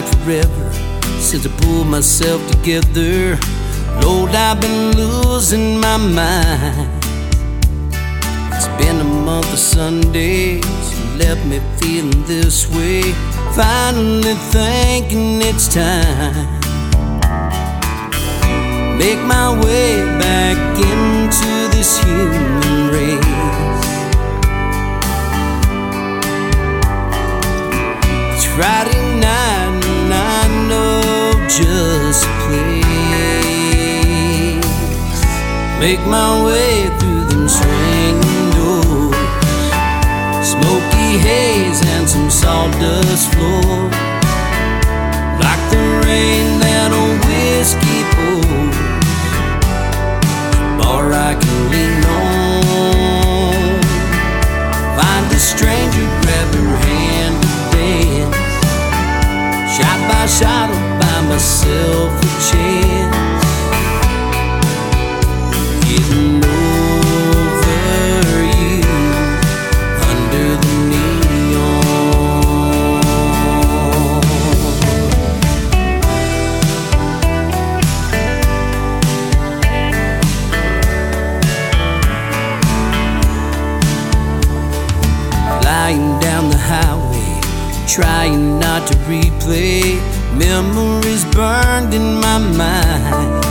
Like 0.01 0.17
forever 0.19 0.71
since 1.19 1.45
I 1.45 1.49
pulled 1.61 1.87
myself 1.87 2.39
together. 2.51 3.37
Lord, 4.01 4.31
I've 4.31 4.61
been 4.61 4.95
losing 4.95 5.79
my 5.79 5.97
mind. 5.97 7.03
It's 8.53 8.67
been 8.79 9.01
a 9.01 9.03
month 9.03 9.51
of 9.51 9.59
Sundays, 9.59 10.63
you 10.93 11.17
left 11.17 11.45
me 11.45 11.59
feeling 11.79 12.23
this 12.25 12.69
way. 12.71 13.01
Finally 13.55 14.35
thinking 14.55 15.41
it's 15.41 15.67
time. 15.67 16.59
Make 18.97 19.19
my 19.35 19.47
way 19.63 20.05
back 20.19 20.57
into 20.77 21.51
this 21.75 22.01
human 22.03 22.87
race. 22.93 23.39
Friday 28.55 28.99
night 28.99 29.08
just 31.49 32.25
a 32.25 32.33
place. 32.45 32.69
Make 35.79 35.99
my 36.05 36.45
way 36.45 36.87
through 36.99 37.25
them 37.25 37.49
swinging 37.49 38.51
doors, 38.53 39.15
smoky 40.45 41.17
haze 41.17 41.81
and 41.85 42.07
some 42.07 42.29
sawdust 42.29 43.33
floor, 43.33 43.89
like 45.41 45.63
the 45.71 46.03
rain 46.05 46.58
replay 89.09 89.97
Memories 90.37 91.25
burned 91.35 91.93
in 91.93 92.15
my 92.21 92.37
mind. 92.37 93.43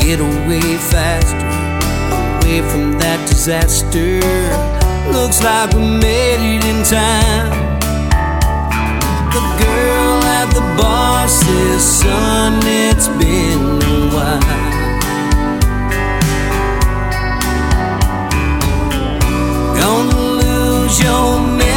Get 0.00 0.20
away 0.20 0.76
faster, 0.76 1.48
away 2.38 2.60
from 2.70 2.92
that 3.00 3.26
disaster. 3.26 4.20
Looks 5.10 5.42
like 5.42 5.72
we 5.72 5.80
made 5.80 6.56
it 6.56 6.64
in 6.64 6.84
time. 6.84 7.50
The 9.34 9.42
girl 9.64 10.22
at 10.38 10.48
the 10.54 10.62
bar 10.80 11.26
says, 11.26 11.82
Son, 11.82 12.60
it's 12.64 13.08
been 13.08 13.82
a 13.82 14.14
while. 14.14 14.40
Gonna 19.74 20.20
lose 20.42 21.00
your 21.00 21.67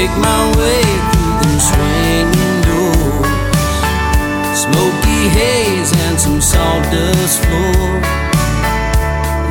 make 0.00 0.16
my 0.16 0.44
way 0.56 0.82
through 1.12 1.34
them 1.42 1.56
swinging 1.70 2.58
doors. 2.68 3.28
Smoky 4.62 5.22
haze 5.36 5.92
and 6.06 6.18
some 6.18 6.40
sawdust 6.40 7.36
floor. 7.44 7.90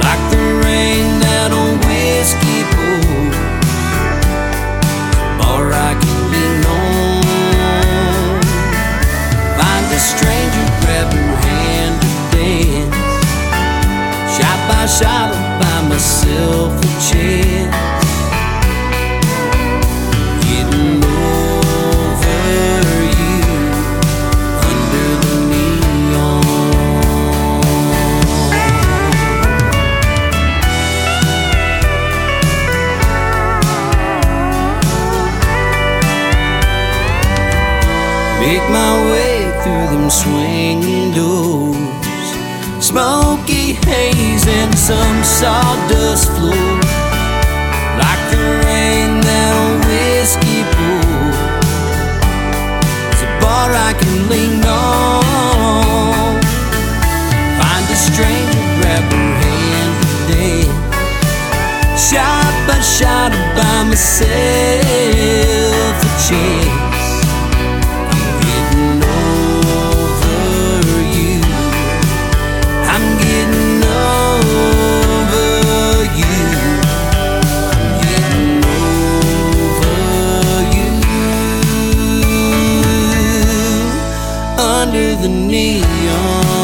Like 0.04 0.24
the 0.34 0.46
rain 0.66 1.06
that 1.24 1.50
a 1.54 1.66
whiskey 1.86 2.60
pours. 2.74 3.38
Bar 5.38 5.66
I 5.90 5.92
can 6.02 6.20
lean 6.34 6.62
on. 6.82 8.42
Find 9.60 9.86
a 9.94 10.02
stranger, 10.12 10.66
grab 10.82 11.10
her 11.14 11.32
hand 11.46 11.96
to 12.02 12.12
dance. 12.34 12.98
Shot 14.36 14.60
by 14.70 14.84
shot, 14.98 15.30
I'll 15.30 15.60
buy 15.62 15.80
myself 15.90 16.72
a 16.82 16.92
chance. 17.08 17.79
Swinging 40.30 41.12
doors. 41.14 42.28
Smoky 42.80 43.74
haze 43.86 44.48
and 44.48 44.74
some 44.78 45.24
sawdust 45.24 46.28
floor. 46.36 46.76
Like 48.02 48.24
the 48.32 48.42
rain 48.66 49.10
that 49.28 49.52
a 49.58 49.68
whiskey 49.88 50.62
pours. 50.74 51.40
It's 53.12 53.24
a 53.28 53.30
bar 53.42 53.70
I 53.90 53.92
can 54.00 54.16
lean 54.32 54.64
on. 54.66 56.36
Find 57.60 57.86
a 57.96 58.00
stranger, 58.08 58.66
grab 58.80 59.06
her 59.14 59.30
hand 59.42 59.96
today. 60.12 60.62
Shot 62.08 62.54
by 62.68 62.80
shot 62.82 63.32
by 63.56 63.78
myself 63.90 64.36
a 66.06 66.12
chance. 66.28 66.89
The 85.22 85.28
neon. 85.28 86.60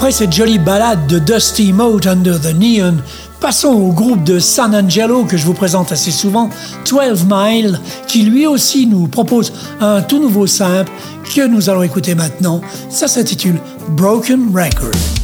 Après 0.00 0.12
cette 0.12 0.32
jolie 0.32 0.58
balade 0.58 1.06
de 1.08 1.18
Dusty 1.18 1.74
Mote 1.74 2.06
Under 2.06 2.40
the 2.40 2.54
Neon, 2.54 3.02
passons 3.40 3.72
au 3.72 3.92
groupe 3.92 4.22
de 4.22 4.38
San 4.38 4.74
Angelo 4.74 5.24
que 5.24 5.36
je 5.36 5.46
vous 5.46 5.54
présente 5.54 5.92
assez 5.92 6.10
souvent, 6.10 6.50
12 6.88 7.26
Mile, 7.28 7.80
qui 8.06 8.22
lui 8.22 8.46
aussi 8.46 8.86
nous 8.86 9.06
propose 9.06 9.52
un 9.80 10.02
tout 10.02 10.20
nouveau 10.20 10.46
simple 10.46 10.92
que 11.34 11.46
nous 11.46 11.70
allons 11.70 11.82
écouter 11.82 12.14
maintenant. 12.14 12.60
Ça 12.90 13.08
s'intitule 13.08 13.58
Broken 13.88 14.48
Record. 14.54 15.19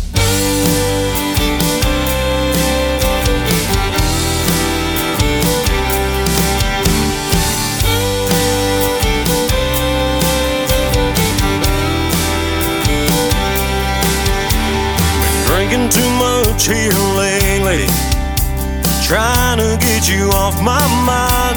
Get 19.96 20.10
you 20.10 20.28
off 20.32 20.60
my 20.62 20.86
mind. 21.08 21.56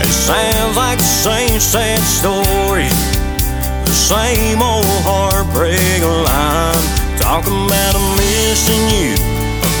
It 0.00 0.08
sounds 0.08 0.76
like 0.76 0.96
the 0.96 1.04
same 1.04 1.60
sad 1.60 2.00
story, 2.00 2.88
the 3.84 3.92
same 3.92 4.62
old 4.62 4.86
heartbreak 5.04 6.00
line. 6.00 7.18
Talking 7.18 7.66
about 7.66 7.94
I'm 8.00 8.16
missing 8.16 8.84
you, 8.96 9.12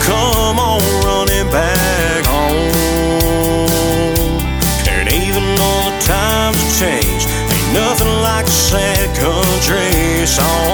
come 0.04 0.58
on 0.58 0.82
running 1.06 1.48
back 1.50 2.26
home. 2.26 3.70
And 4.92 5.08
even 5.08 5.44
though 5.56 5.88
the 5.88 5.96
times 6.04 6.60
have 6.60 6.74
changed, 6.76 7.28
ain't 7.48 7.72
nothing 7.72 8.12
like 8.28 8.44
a 8.44 8.58
sad 8.68 9.08
country 9.16 10.26
song. 10.26 10.67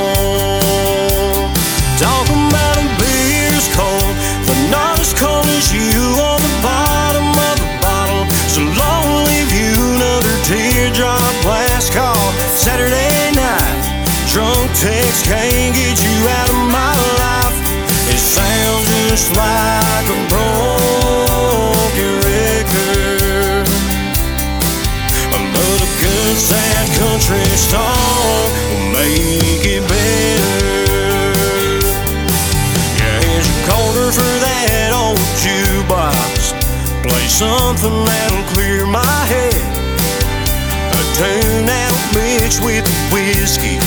Just 19.25 19.37
like 19.37 20.07
a 20.09 20.21
broken 20.29 22.13
record. 22.21 23.65
But 25.33 25.81
a 25.81 25.91
good 26.03 26.37
sad 26.37 26.87
country 27.01 27.45
song 27.57 28.53
will 28.69 28.93
make 28.93 29.65
it 29.65 29.83
better. 29.89 30.57
Yeah, 32.99 33.21
here's 33.25 33.49
a 33.49 33.59
quarter 33.65 34.13
for 34.13 34.33
that 34.45 34.93
old 34.93 35.17
jukebox. 35.41 36.53
Play 37.03 37.27
something 37.29 38.05
that'll 38.05 38.45
clear 38.53 38.85
my 38.87 39.25
head. 39.25 39.57
A 40.93 41.03
tune 41.17 41.65
that'll 41.65 42.21
mix 42.21 42.61
with 42.61 42.85
whiskey. 43.11 43.79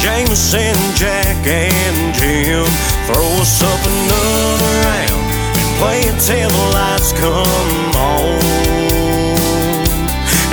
Jameson, 0.00 0.76
Jack, 0.96 1.46
and 1.46 2.14
Jim. 2.14 2.93
Throw 3.06 3.28
us 3.36 3.62
up 3.62 3.80
another 3.84 4.72
round 4.88 5.20
and 5.60 5.70
play 5.76 6.00
it 6.08 6.16
till 6.24 6.48
the 6.48 6.64
lights 6.72 7.12
come 7.12 7.92
on. 8.00 8.40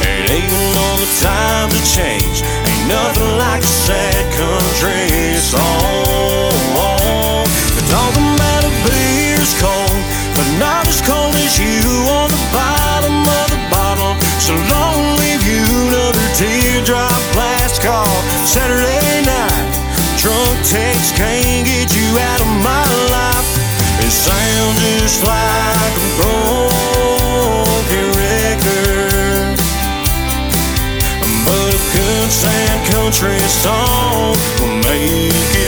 And 0.04 0.28
even 0.28 0.64
though 0.76 0.98
the 1.00 1.08
times 1.24 1.72
have 1.72 1.88
changed, 1.88 2.44
ain't 2.68 2.88
nothing 2.92 3.38
like 3.40 3.64
a 3.64 3.74
sad 3.88 4.20
country 4.36 5.08
song. 5.40 6.52
But 6.76 7.88
talking 7.88 8.36
about 8.36 8.68
a 8.68 8.74
beer's 8.84 9.56
cold, 9.64 10.00
but 10.36 10.48
not 10.60 10.84
as 10.92 11.00
cold 11.08 11.32
as 11.40 11.56
you 11.56 11.80
on 12.12 12.28
the 12.36 12.44
bottom 12.52 13.16
of 13.32 13.48
the 13.48 13.62
bottle. 13.72 14.20
So 14.44 14.60
long 14.68 15.16
leave 15.24 15.40
you 15.48 15.64
another 15.88 16.28
teardrop 16.36 17.16
last 17.32 17.80
call. 17.80 18.12
Saturday 18.44 19.24
night, 19.24 19.72
drunk 20.20 20.60
text 20.68 21.16
can't 21.16 21.64
get 21.64 21.96
you 21.96 22.01
out 22.18 22.42
of 22.42 22.48
my 22.64 22.84
life. 23.12 23.48
It 24.04 24.12
sounds 24.12 24.80
just 24.82 25.24
like 25.24 25.96
a 25.96 26.08
broken 26.20 28.06
record. 28.18 29.58
But 31.46 31.74
a 31.74 31.82
good 31.96 32.30
sad 32.32 32.78
country 32.92 33.40
song 33.48 34.36
will 34.60 34.76
make 34.90 35.52
it 35.56 35.61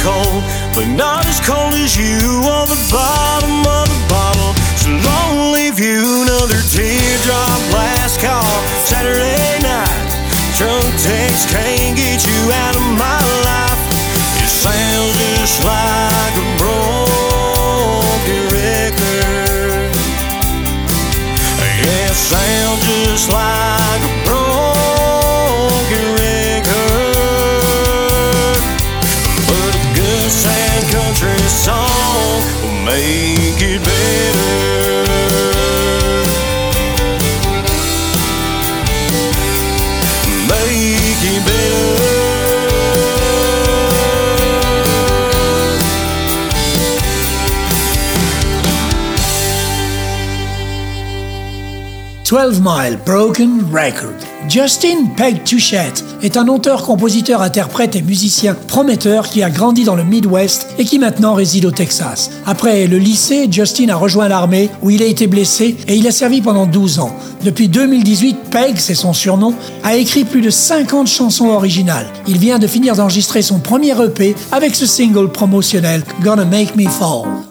cold, 0.00 0.42
but 0.74 0.88
not 0.88 1.26
as 1.26 1.40
cold 1.40 1.74
as 1.74 1.96
you 1.96 2.16
on 2.48 2.68
the 2.68 2.80
bottom 2.88 3.60
of 3.68 3.86
the 3.88 4.00
bottle. 4.08 4.52
So 4.80 4.88
long 4.90 5.52
leave 5.52 5.78
you 5.78 6.24
another 6.24 6.60
teardrop 6.72 7.60
Last 7.72 8.20
call. 8.20 8.56
Saturday 8.80 9.60
night, 9.60 10.08
drunk 10.56 10.88
text 11.04 11.48
can't 11.52 11.96
get 11.96 12.24
you 12.24 12.40
out 12.52 12.74
of 12.76 12.86
my 12.96 13.20
life. 13.44 13.82
It 14.40 14.48
sounds 14.48 15.14
just 15.20 15.64
like 15.64 16.34
a 16.40 16.46
broken 16.56 18.40
record. 18.56 19.92
Yeah, 21.84 22.08
it 22.08 22.16
sounds 22.16 22.80
just 22.88 23.32
like 23.32 23.49
12 52.30 52.60
Mile 52.62 52.96
Broken 53.04 53.64
Record. 53.72 54.14
Justin 54.48 55.06
Peg 55.16 55.42
Touchette 55.42 56.04
est 56.22 56.36
un 56.36 56.46
auteur, 56.46 56.84
compositeur, 56.84 57.42
interprète 57.42 57.96
et 57.96 58.02
musicien 58.02 58.54
prometteur 58.54 59.28
qui 59.28 59.42
a 59.42 59.50
grandi 59.50 59.82
dans 59.82 59.96
le 59.96 60.04
Midwest 60.04 60.68
et 60.78 60.84
qui 60.84 61.00
maintenant 61.00 61.34
réside 61.34 61.64
au 61.64 61.72
Texas. 61.72 62.30
Après 62.46 62.86
le 62.86 62.98
lycée, 62.98 63.48
Justin 63.50 63.88
a 63.88 63.96
rejoint 63.96 64.28
l'armée 64.28 64.70
où 64.80 64.90
il 64.90 65.02
a 65.02 65.06
été 65.06 65.26
blessé 65.26 65.76
et 65.88 65.96
il 65.96 66.06
a 66.06 66.12
servi 66.12 66.40
pendant 66.40 66.66
12 66.66 67.00
ans. 67.00 67.16
Depuis 67.42 67.66
2018, 67.66 68.36
Peg, 68.52 68.76
c'est 68.76 68.94
son 68.94 69.12
surnom, 69.12 69.52
a 69.82 69.96
écrit 69.96 70.22
plus 70.22 70.40
de 70.40 70.50
50 70.50 71.08
chansons 71.08 71.48
originales. 71.48 72.06
Il 72.28 72.38
vient 72.38 72.60
de 72.60 72.68
finir 72.68 72.94
d'enregistrer 72.94 73.42
son 73.42 73.58
premier 73.58 74.00
EP 74.00 74.36
avec 74.52 74.76
ce 74.76 74.86
single 74.86 75.32
promotionnel 75.32 76.04
Gonna 76.22 76.44
Make 76.44 76.76
Me 76.76 76.88
Fall. 76.88 77.49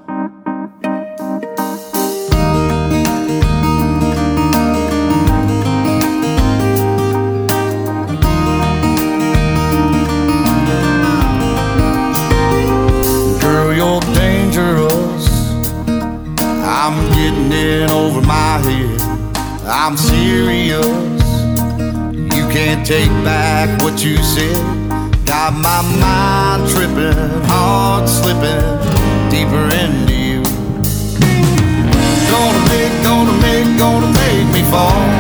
Gonna 33.80 34.12
make, 34.12 34.54
me 34.54 34.62
fall. 34.70 35.19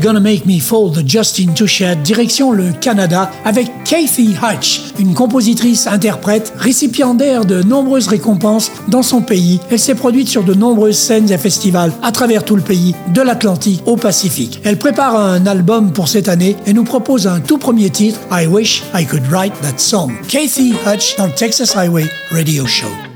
Gonna 0.00 0.20
Make 0.20 0.46
Me 0.46 0.58
Fall 0.60 0.92
de 0.92 1.06
Justin 1.06 1.52
Touchette, 1.52 2.02
direction 2.02 2.52
le 2.52 2.72
Canada 2.80 3.30
avec 3.44 3.68
Kathy 3.84 4.34
Hutch, 4.42 4.92
une 4.98 5.14
compositrice 5.14 5.86
interprète 5.86 6.52
récipiendaire 6.56 7.44
de 7.44 7.62
nombreuses 7.62 8.08
récompenses 8.08 8.70
dans 8.88 9.02
son 9.02 9.20
pays. 9.20 9.60
Elle 9.70 9.78
s'est 9.78 9.94
produite 9.94 10.28
sur 10.28 10.42
de 10.42 10.54
nombreuses 10.54 10.96
scènes 10.98 11.30
et 11.30 11.38
festivals 11.38 11.92
à 12.02 12.12
travers 12.12 12.44
tout 12.44 12.56
le 12.56 12.62
pays, 12.62 12.94
de 13.14 13.20
l'Atlantique 13.20 13.82
au 13.86 13.96
Pacifique. 13.96 14.60
Elle 14.64 14.78
prépare 14.78 15.16
un 15.16 15.46
album 15.46 15.92
pour 15.92 16.08
cette 16.08 16.28
année 16.28 16.56
et 16.66 16.72
nous 16.72 16.84
propose 16.84 17.26
un 17.26 17.40
tout 17.40 17.58
premier 17.58 17.90
titre, 17.90 18.18
I 18.32 18.46
Wish 18.46 18.82
I 18.94 19.04
Could 19.04 19.26
Write 19.30 19.52
That 19.62 19.78
Song. 19.78 20.12
Kathy 20.28 20.74
Hutch 20.86 21.16
dans 21.16 21.28
Texas 21.28 21.76
Highway 21.76 22.06
Radio 22.30 22.66
Show. 22.66 23.09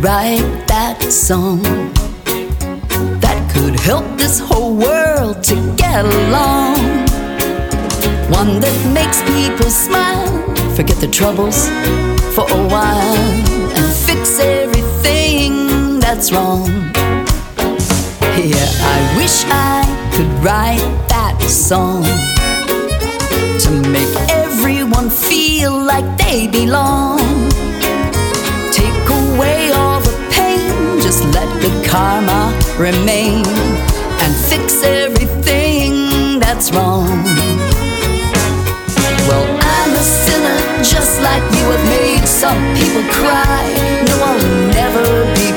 Write 0.00 0.64
that 0.68 1.02
song 1.02 1.60
that 3.20 3.50
could 3.52 3.78
help 3.80 4.06
this 4.16 4.38
whole 4.38 4.76
world 4.76 5.42
to 5.42 5.54
get 5.76 6.04
along. 6.04 6.78
One 8.30 8.60
that 8.60 8.76
makes 8.94 9.22
people 9.34 9.70
smile, 9.70 10.30
forget 10.76 10.98
the 10.98 11.08
troubles 11.08 11.68
for 12.34 12.46
a 12.48 12.62
while, 12.68 13.16
and 13.74 13.92
fix 14.06 14.38
everything 14.38 15.98
that's 15.98 16.30
wrong. 16.30 16.68
Yeah, 18.38 18.70
I 18.94 18.98
wish 19.18 19.44
I 19.50 19.82
could 20.14 20.30
write 20.44 21.08
that 21.08 21.40
song 21.42 22.04
to 23.64 23.70
make 23.90 24.14
everyone 24.30 25.10
feel 25.10 25.72
like 25.72 26.06
they 26.18 26.46
belong. 26.46 27.67
Just 31.08 31.24
let 31.32 31.48
good 31.62 31.86
karma 31.86 32.52
remain 32.76 33.42
and 34.22 34.32
fix 34.50 34.82
everything 34.82 36.38
that's 36.38 36.70
wrong. 36.70 37.08
Well, 39.26 39.46
I'm 39.76 39.92
a 39.94 40.04
sinner 40.04 40.58
just 40.84 41.22
like 41.22 41.44
you 41.56 41.64
have 41.72 41.86
made 41.96 42.28
some 42.28 42.60
people 42.76 43.04
cry. 43.20 43.64
No, 44.08 44.16
I'll 44.28 44.44
never 44.80 45.06
be 45.32 45.48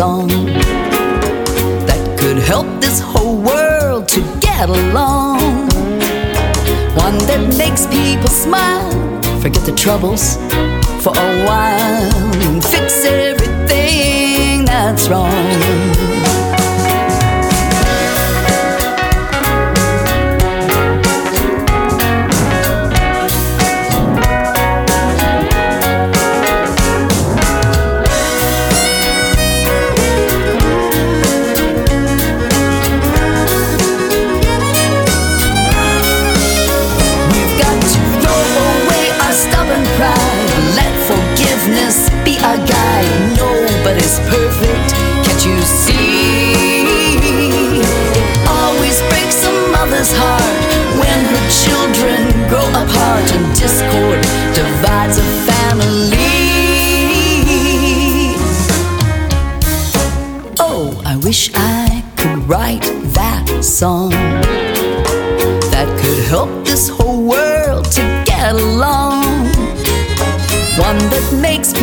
song 0.00 0.28
that 1.88 2.02
could 2.18 2.38
help 2.38 2.66
this 2.80 3.00
whole 3.00 3.36
world 3.36 4.08
to 4.08 4.22
get 4.40 4.66
along. 4.70 5.68
One 7.06 7.18
that 7.28 7.54
makes 7.58 7.84
people 7.86 8.28
smile, 8.28 8.90
forget 9.42 9.62
the 9.66 9.74
troubles 9.76 10.38
for 11.04 11.12
a 11.28 11.32
while, 11.44 12.32
and 12.46 12.64
fix 12.64 13.04
everything 13.04 14.64
that's 14.64 15.06
wrong. 15.10 16.09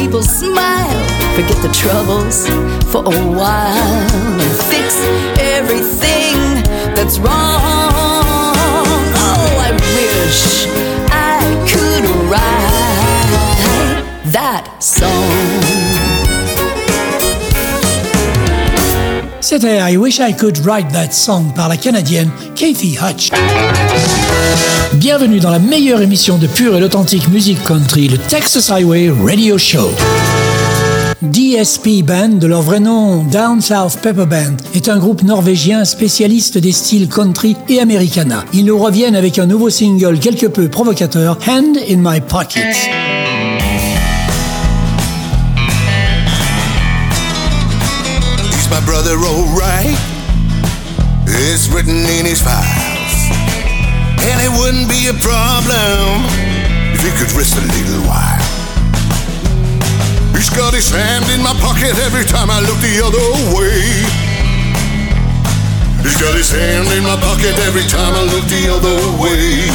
People 0.07 0.23
smile, 0.23 1.03
forget 1.35 1.61
the 1.61 1.67
troubles 1.73 2.47
for 2.89 3.03
a 3.03 3.17
while, 3.35 4.07
and 4.39 4.53
fix 4.71 4.95
everything 5.37 6.63
that's 6.95 7.19
wrong. 7.19 7.91
Oh, 9.19 9.59
I 9.59 9.71
wish 9.73 10.65
I 11.11 11.43
could 11.67 12.07
write 12.31 13.99
that 14.31 14.63
song. 14.79 15.67
C'était 19.41 19.79
I 19.79 19.95
Wish 19.95 20.19
I 20.19 20.33
Could 20.33 20.57
Write 20.65 20.91
That 20.91 21.13
Song 21.13 21.53
par 21.55 21.69
la 21.69 21.77
Canadienne 21.77 22.29
Kathy 22.57 22.97
Hutch. 22.97 23.29
Bienvenue 24.93 25.39
dans 25.39 25.51
la 25.51 25.59
meilleure 25.59 26.01
émission 26.01 26.39
de 26.39 26.47
pure 26.47 26.75
et 26.75 26.81
authentique 26.81 27.27
musique 27.27 27.63
country, 27.63 28.07
le 28.07 28.17
Texas 28.17 28.71
Highway 28.71 29.11
Radio 29.11 29.59
Show. 29.59 29.91
DSP 31.21 32.03
Band, 32.03 32.29
de 32.29 32.47
leur 32.47 32.63
vrai 32.63 32.79
nom 32.79 33.23
Down 33.25 33.61
South 33.61 33.99
Pepper 34.01 34.25
Band, 34.25 34.57
est 34.73 34.89
un 34.89 34.97
groupe 34.97 35.21
norvégien 35.21 35.85
spécialiste 35.85 36.57
des 36.57 36.71
styles 36.71 37.09
country 37.09 37.55
et 37.69 37.79
americana. 37.79 38.43
Ils 38.53 38.65
nous 38.65 38.79
reviennent 38.79 39.15
avec 39.15 39.37
un 39.37 39.45
nouveau 39.45 39.69
single 39.69 40.17
quelque 40.17 40.47
peu 40.47 40.67
provocateur, 40.67 41.37
Hand 41.47 41.77
in 41.87 41.97
My 41.97 42.19
alright. 49.23 50.16
It's 51.39 51.69
written 51.69 52.01
in 52.01 52.25
his 52.25 52.41
files. 52.41 53.13
And 54.25 54.41
it 54.41 54.49
wouldn't 54.57 54.89
be 54.89 55.05
a 55.05 55.13
problem 55.21 56.25
if 56.97 57.05
he 57.05 57.13
could 57.13 57.29
rest 57.37 57.53
a 57.53 57.61
little 57.61 58.01
while. 58.09 58.41
He's 60.33 60.49
got 60.49 60.73
his 60.73 60.89
hand 60.89 61.29
in 61.29 61.41
my 61.45 61.53
pocket 61.61 61.93
every 62.09 62.25
time 62.25 62.49
I 62.49 62.59
look 62.65 62.81
the 62.81 63.05
other 63.05 63.27
way. 63.53 64.01
He's 66.01 66.17
got 66.17 66.33
his 66.33 66.49
hand 66.49 66.89
in 66.97 67.03
my 67.03 67.17
pocket 67.21 67.53
every 67.69 67.85
time 67.85 68.17
I 68.17 68.25
look 68.25 68.45
the 68.49 68.73
other 68.73 68.97
way. 69.21 69.69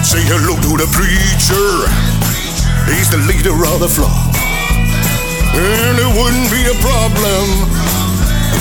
Say 0.00 0.24
hello 0.32 0.56
to 0.56 0.72
the 0.80 0.88
preacher. 0.96 1.84
He's 2.88 3.10
the 3.10 3.18
leader 3.28 3.52
of 3.68 3.80
the 3.80 3.88
flock. 3.88 4.31
And 5.52 5.96
it 6.00 6.10
wouldn't 6.16 6.48
be 6.48 6.64
a 6.64 6.76
problem, 6.80 7.44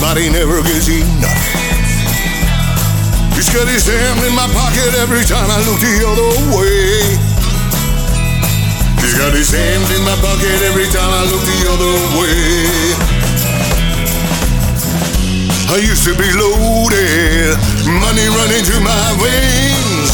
but 0.03 0.19
he 0.19 0.27
never 0.27 0.59
gives 0.61 0.91
enough. 0.91 1.39
He's 3.31 3.47
got 3.47 3.67
his 3.67 3.87
hand 3.87 4.19
in 4.27 4.35
my 4.35 4.45
pocket 4.51 4.91
every 4.99 5.23
time 5.23 5.49
I 5.49 5.59
look 5.63 5.79
the 5.79 5.97
other 6.03 6.31
way. 6.51 7.15
He's 9.01 9.15
got 9.17 9.33
his 9.33 9.49
hand 9.49 9.87
in 9.95 10.03
my 10.03 10.15
pocket 10.19 10.59
every 10.67 10.85
time 10.91 11.09
I 11.09 11.23
look 11.31 11.41
the 11.41 11.61
other 11.71 11.95
way. 12.19 13.21
I 15.71 15.77
used 15.79 16.03
to 16.03 16.13
be 16.19 16.27
loaded, 16.35 17.55
money 17.87 18.27
running 18.27 18.63
through 18.67 18.83
my 18.83 19.07
veins. 19.23 20.11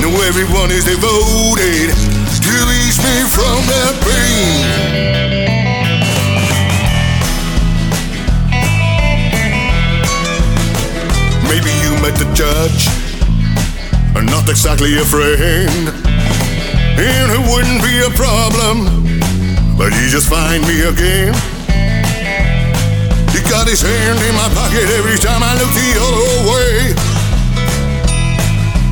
Now 0.00 0.10
everyone 0.24 0.72
is 0.72 0.84
devoted 0.84 1.92
to 1.92 2.54
ease 2.80 2.98
me 3.04 3.28
from 3.28 3.60
that 3.68 3.94
pain. 4.00 5.41
Met 12.02 12.18
the 12.18 12.26
judge, 12.34 12.90
not 14.26 14.48
exactly 14.50 14.98
a 14.98 15.04
friend. 15.06 15.86
And 16.98 17.28
it 17.30 17.42
wouldn't 17.46 17.78
be 17.78 17.94
a 18.02 18.10
problem, 18.18 19.06
but 19.78 19.94
he 19.94 20.10
just 20.10 20.26
find 20.28 20.66
me 20.66 20.82
again. 20.82 21.30
He 23.30 23.38
got 23.46 23.70
his 23.70 23.80
hand 23.80 24.18
in 24.18 24.34
my 24.34 24.50
pocket 24.50 24.90
every 24.98 25.14
time 25.14 25.46
I 25.46 25.54
look 25.54 25.70
the 25.78 25.90
other 26.02 26.34
way. 26.50 26.74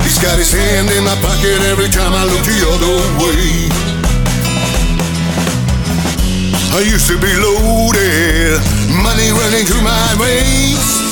He's 0.06 0.18
got 0.22 0.38
his 0.38 0.52
hand 0.54 0.88
in 0.94 1.02
my 1.02 1.18
pocket 1.18 1.58
every 1.66 1.90
time 1.90 2.14
I 2.14 2.22
look 2.30 2.44
the 2.46 2.62
other 2.62 2.96
way. 3.26 3.66
I 6.78 6.86
used 6.86 7.10
to 7.10 7.18
be 7.18 7.34
loaded, 7.42 8.62
money 9.02 9.34
running 9.34 9.66
through 9.66 9.82
my 9.82 10.14
veins. 10.14 11.09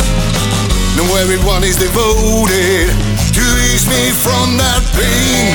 Now 0.98 1.14
everyone 1.14 1.62
is 1.62 1.76
devoted 1.76 2.90
to 2.90 3.44
ease 3.70 3.86
me 3.86 4.10
from 4.10 4.58
that 4.58 4.82
pain. 4.98 5.54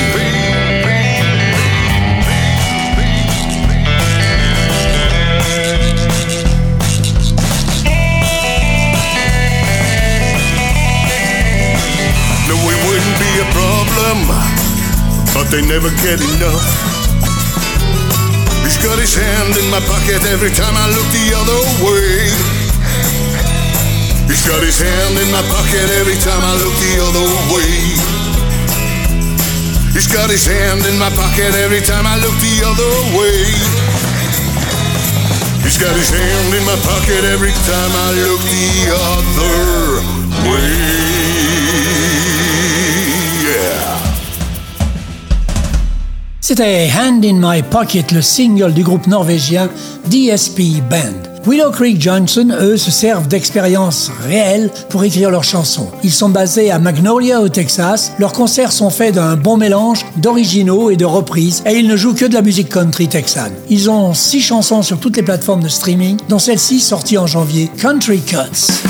No, 12.48 12.56
it 12.56 12.80
wouldn't 12.88 13.18
be 13.20 13.32
a 13.36 13.48
problem, 13.52 14.16
but 15.34 15.50
they 15.52 15.60
never 15.60 15.90
get 16.00 16.24
enough. 16.24 16.64
He's 18.64 18.78
got 18.78 18.98
his 18.98 19.14
hand 19.14 19.58
in 19.58 19.70
my 19.70 19.80
pocket 19.80 20.24
every 20.24 20.52
time 20.56 20.72
I 20.74 20.88
look 20.88 21.08
the 21.12 21.36
other 21.36 21.84
way. 21.84 22.53
He's 24.26 24.46
got 24.46 24.62
his 24.62 24.80
hand 24.80 25.18
in 25.18 25.30
my 25.30 25.42
pocket 25.52 25.88
every 26.00 26.16
time 26.16 26.42
I 26.42 26.54
look 26.56 26.74
the 26.80 26.94
other 27.06 27.26
way. 27.52 27.72
He's 29.92 30.08
got 30.08 30.30
his 30.30 30.46
hand 30.46 30.84
in 30.86 30.98
my 30.98 31.10
pocket 31.10 31.54
every 31.54 31.80
time 31.80 32.06
I 32.06 32.16
look 32.16 32.34
the 32.40 32.64
other 32.64 32.92
way. 33.16 33.44
He's 35.62 35.78
got 35.78 35.94
his 35.96 36.10
hand 36.10 36.54
in 36.54 36.64
my 36.64 36.76
pocket 36.82 37.24
every 37.24 37.52
time 37.68 37.92
I 37.92 38.12
look 38.24 38.40
the 38.40 38.90
other 39.12 40.02
way. 40.50 41.04
C'était 46.40 46.88
Hand 46.88 47.24
in 47.24 47.38
My 47.40 47.62
Pocket, 47.62 48.12
le 48.12 48.20
single 48.20 48.74
du 48.74 48.82
groupe 48.82 49.06
norvégien 49.06 49.70
DSP 50.10 50.82
Band. 50.90 51.33
Willow 51.46 51.70
Creek 51.70 52.00
Johnson, 52.00 52.56
eux, 52.58 52.78
se 52.78 52.90
servent 52.90 53.28
d'expériences 53.28 54.10
réelles 54.26 54.70
pour 54.88 55.04
écrire 55.04 55.30
leurs 55.30 55.44
chansons. 55.44 55.88
Ils 56.02 56.12
sont 56.12 56.30
basés 56.30 56.70
à 56.70 56.78
Magnolia, 56.78 57.42
au 57.42 57.50
Texas. 57.50 58.12
Leurs 58.18 58.32
concerts 58.32 58.72
sont 58.72 58.88
faits 58.88 59.14
d'un 59.14 59.36
bon 59.36 59.58
mélange 59.58 60.06
d'originaux 60.16 60.90
et 60.90 60.96
de 60.96 61.04
reprises, 61.04 61.62
et 61.66 61.74
ils 61.74 61.86
ne 61.86 61.96
jouent 61.96 62.14
que 62.14 62.24
de 62.24 62.32
la 62.32 62.40
musique 62.40 62.70
country 62.70 63.08
texane. 63.08 63.52
Ils 63.68 63.90
ont 63.90 64.14
six 64.14 64.40
chansons 64.40 64.82
sur 64.82 64.98
toutes 64.98 65.16
les 65.16 65.22
plateformes 65.22 65.62
de 65.62 65.68
streaming, 65.68 66.16
dont 66.30 66.38
celle-ci 66.38 66.80
sortie 66.80 67.18
en 67.18 67.26
janvier, 67.26 67.70
Country 67.76 68.20
Cuts. 68.20 68.82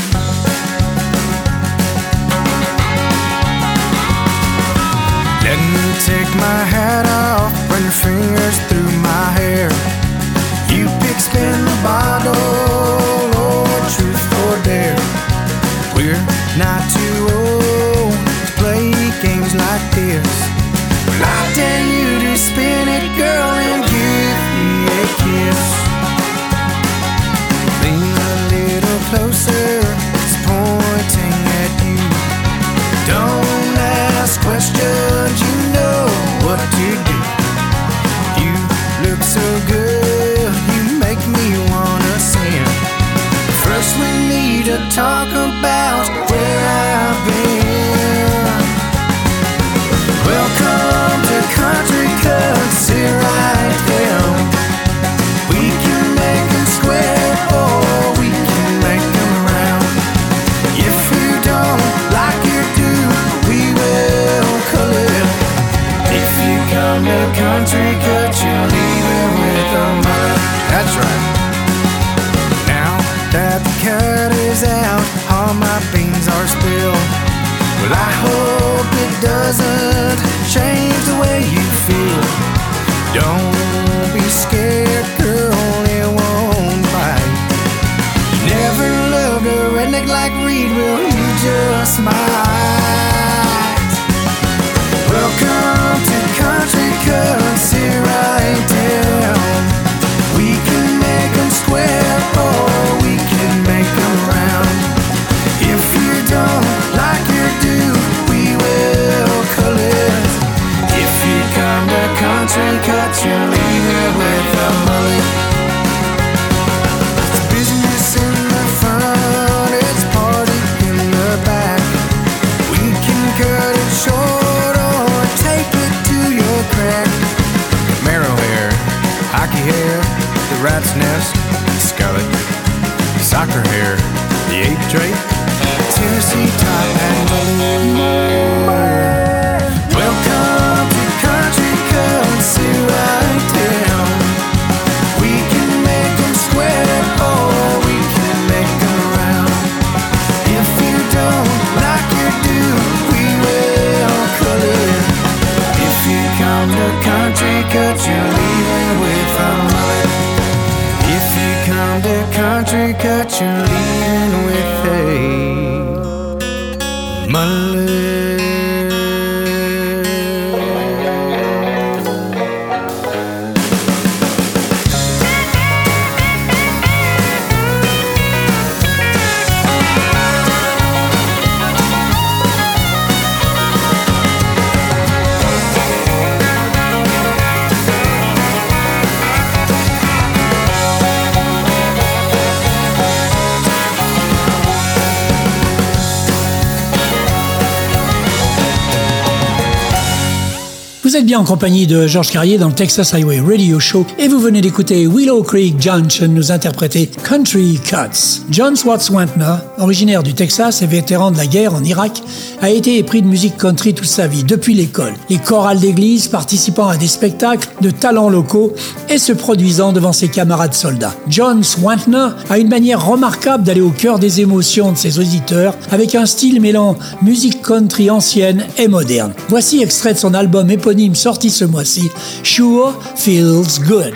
En 201.37 201.45
compagnie 201.45 201.87
de 201.87 202.07
Georges 202.07 202.30
Carrier 202.30 202.59
dans 202.59 202.68
le 202.68 202.74
Texas 202.74 203.12
Highway 203.12 203.41
Radio 203.41 203.80
Show 203.80 204.07
et 204.18 204.28
vous 204.28 204.39
venez 204.39 204.61
d'écouter 204.61 205.07
Willow 205.07 205.43
Creek 205.43 205.80
Junction 205.80 206.28
nous 206.28 206.53
interpréter 206.53 207.11
Country 207.28 207.80
Cuts. 207.82 208.43
John 208.51 208.76
Swartz 208.76 209.11
Wantner, 209.11 209.57
originaire 209.78 210.22
du 210.22 210.35
Texas 210.35 210.82
et 210.82 210.87
vétéran 210.87 211.30
de 211.30 211.37
la 211.37 211.47
guerre 211.47 211.74
en 211.74 211.82
Irak, 211.82 212.22
a 212.61 212.70
été 212.70 212.99
épris 212.99 213.22
de 213.22 213.26
musique 213.26 213.57
country 213.57 213.95
toute 213.95 214.07
sa 214.07 214.26
vie, 214.26 214.45
depuis 214.45 214.74
l'école. 214.74 215.14
Les 215.28 215.39
chorales 215.39 215.80
d'église 215.80 216.28
participant 216.28 216.89
à 216.89 216.97
des 216.97 217.09
spectacles 217.09 217.68
de 217.80 217.91
talents 217.91 218.28
locaux 218.28 218.72
et 219.09 219.18
se 219.18 219.32
produisant 219.32 219.93
devant 219.93 220.12
ses 220.12 220.28
camarades 220.28 220.74
soldats. 220.74 221.14
John 221.28 221.64
Swantner 221.64 222.28
a 222.51 222.59
une 222.59 222.68
manière 222.68 223.05
remarquable 223.05 223.64
d'aller 223.64 223.80
au 223.80 223.91
cœur 223.91 224.18
des 224.18 224.41
émotions 224.41 224.93
de 224.93 224.97
ses 224.97 225.18
auditeurs 225.18 225.74
avec 225.91 226.14
un 226.14 226.26
style 226.26 226.61
mêlant 226.61 226.97
musique 227.22 227.62
country 227.62 228.11
ancienne 228.11 228.64
et 228.78 228.89
moderne. 228.89 229.32
Voici 229.49 229.82
extrait 229.82 230.14
de 230.14 230.18
son 230.18 230.35
album 230.35 230.70
éponyme 230.70 231.14
sorti 231.25 231.51
ce 231.51 231.64
mois-ci, 231.64 232.11
Sure 232.43 232.93
Feels 233.16 233.79
Good. 233.79 234.12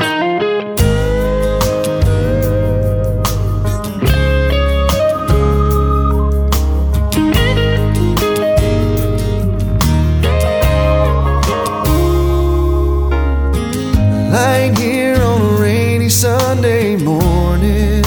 Sunday 16.11 16.97
morning 16.97 18.03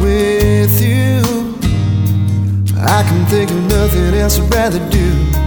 with 0.00 0.80
you, 0.80 1.20
I 2.80 3.02
can 3.02 3.26
think 3.26 3.50
of 3.50 3.56
nothing 3.68 4.14
else 4.14 4.38
I'd 4.38 4.54
rather 4.54 4.78
do. 4.88 5.37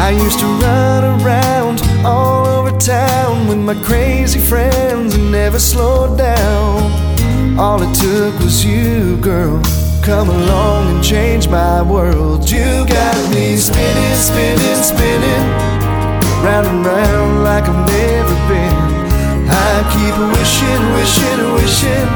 I 0.00 0.12
used 0.12 0.38
to 0.38 0.46
run 0.46 1.20
around 1.20 1.82
all 2.06 2.46
over 2.46 2.76
town 2.78 3.46
with 3.46 3.58
my 3.58 3.74
crazy 3.84 4.40
friends 4.40 5.14
and 5.14 5.30
never 5.30 5.58
slowed 5.58 6.16
down. 6.16 7.58
All 7.58 7.82
it 7.82 7.94
took 7.94 8.36
was 8.40 8.64
you, 8.64 9.18
girl. 9.18 9.62
Come 10.02 10.30
along 10.30 10.96
and 10.96 11.04
change 11.04 11.48
my 11.48 11.82
world. 11.82 12.50
You 12.50 12.86
got 12.88 13.34
me 13.34 13.58
spinning, 13.58 14.14
spinning, 14.16 14.82
spinning, 14.82 15.46
round 16.42 16.66
and 16.66 16.84
round 16.84 17.44
like 17.44 17.64
I've 17.68 17.86
never 17.86 18.36
been. 18.48 18.76
I 19.52 19.72
keep 19.92 20.16
wishing, 20.32 20.82
wishing, 20.96 21.40
wishing 21.60 22.10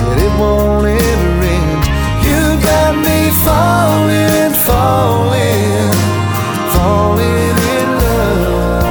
that 0.00 0.16
it 0.24 0.32
won't 0.40 0.86
ever 0.86 1.32
end. 1.56 1.82
You 2.26 2.40
got 2.64 2.96
me 3.04 3.30
falling, 3.44 4.54
falling 4.64 6.05
falling 6.86 7.58
in 7.78 7.88
love. 8.02 8.84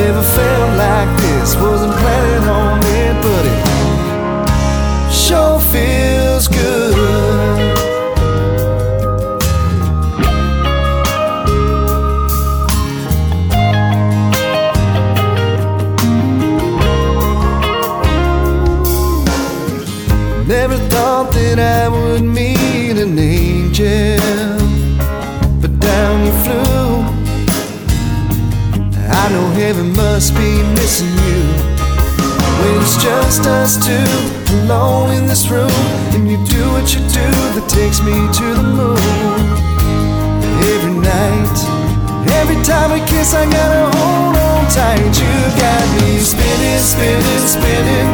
Never 0.00 0.24
felt 0.36 0.70
like 0.86 1.10
this, 1.22 1.56
wasn't 1.56 1.94
planning 2.00 2.37
must 30.18 30.34
be 30.34 30.62
missing 30.74 31.14
you 31.30 31.42
when 32.58 32.82
it's 32.82 33.00
just 33.00 33.46
us 33.46 33.78
two 33.78 34.10
alone 34.58 35.14
in 35.14 35.28
this 35.28 35.46
room, 35.46 35.70
and 36.10 36.28
you 36.28 36.36
do 36.44 36.62
what 36.74 36.90
you 36.90 36.98
do 37.06 37.28
that 37.54 37.66
takes 37.70 38.02
me 38.02 38.26
to 38.34 38.46
the 38.58 38.66
moon. 38.66 38.98
Every 40.74 40.96
night, 40.98 41.58
every 42.34 42.58
time 42.66 42.90
we 42.90 43.00
kiss, 43.06 43.30
I 43.30 43.46
gotta 43.46 43.94
hold 43.94 44.34
on 44.34 44.66
tight. 44.74 45.06
You 45.22 45.34
got 45.54 45.86
me 46.02 46.18
spinning, 46.18 46.82
spinning, 46.82 47.44
spinning, 47.46 48.10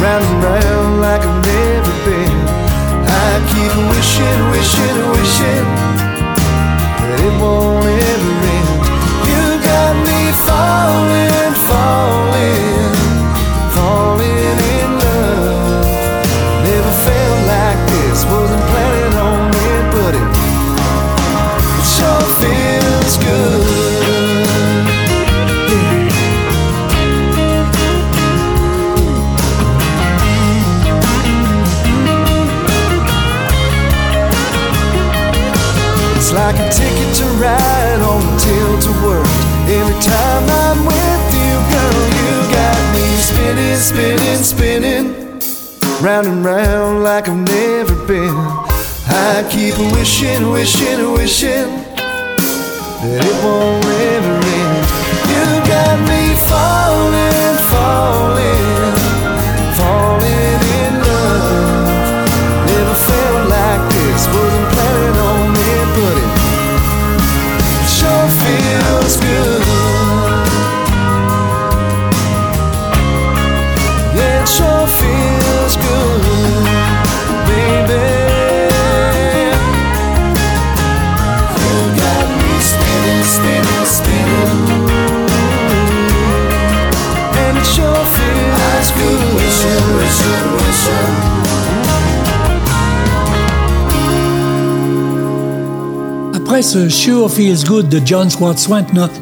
round 0.00 0.24
and 0.24 0.38
round 0.40 0.92
like 1.04 1.20
I've 1.28 1.44
never 1.44 1.94
been. 2.08 2.40
I 3.04 3.28
keep 3.52 3.72
wishing, 3.92 4.40
wishing, 4.48 4.96
wishing 5.12 5.66
that 7.04 7.20
it 7.20 7.34
won't 7.36 7.81
falling, 10.44 11.41
wishing, 50.62 51.11
ce 96.72 96.88
Sure 96.88 97.30
Feels 97.30 97.64
Good 97.66 97.90
de 97.90 98.00
John 98.02 98.30
Swartz 98.30 98.66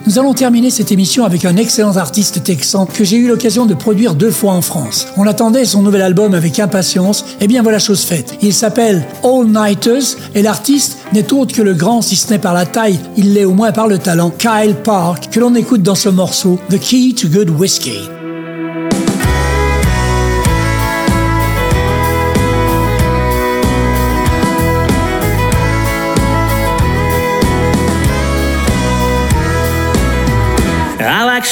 nous 0.07 0.19
allons 0.21 0.35
terminer 0.35 0.71
cette 0.71 0.93
émission 0.93 1.25
avec 1.25 1.45
un 1.45 1.57
excellent 1.57 1.97
artiste 1.97 2.45
texan 2.45 2.87
que 2.87 3.03
j'ai 3.03 3.17
eu 3.17 3.27
l'occasion 3.27 3.67
de 3.67 3.75
produire 3.75 4.15
deux 4.15 4.31
fois 4.31 4.53
en 4.53 4.63
France. 4.63 5.09
On 5.17 5.27
attendait 5.27 5.65
son 5.65 5.83
nouvel 5.83 6.03
album 6.03 6.35
avec 6.35 6.61
impatience, 6.61 7.25
et 7.41 7.49
bien 7.49 7.63
voilà 7.63 7.81
chose 7.81 8.05
faite. 8.05 8.39
Il 8.41 8.55
s'appelle 8.55 9.05
All 9.25 9.47
Nighters 9.47 10.17
et 10.37 10.43
l'artiste 10.43 10.99
n'est 11.13 11.33
autre 11.33 11.53
que 11.53 11.63
le 11.63 11.75
grand, 11.75 12.03
si 12.03 12.15
ce 12.15 12.31
n'est 12.31 12.39
par 12.39 12.55
la 12.55 12.67
taille, 12.67 13.01
il 13.17 13.35
l'est 13.35 13.47
au 13.47 13.55
moins 13.55 13.73
par 13.73 13.89
le 13.89 13.99
talent, 13.99 14.31
Kyle 14.31 14.77
Park, 14.85 15.31
que 15.33 15.41
l'on 15.41 15.57
écoute 15.57 15.83
dans 15.83 15.97
ce 15.97 16.09
morceau 16.09 16.61
The 16.71 16.79
Key 16.79 17.15
to 17.21 17.27
Good 17.27 17.51
Whiskey. 17.51 18.20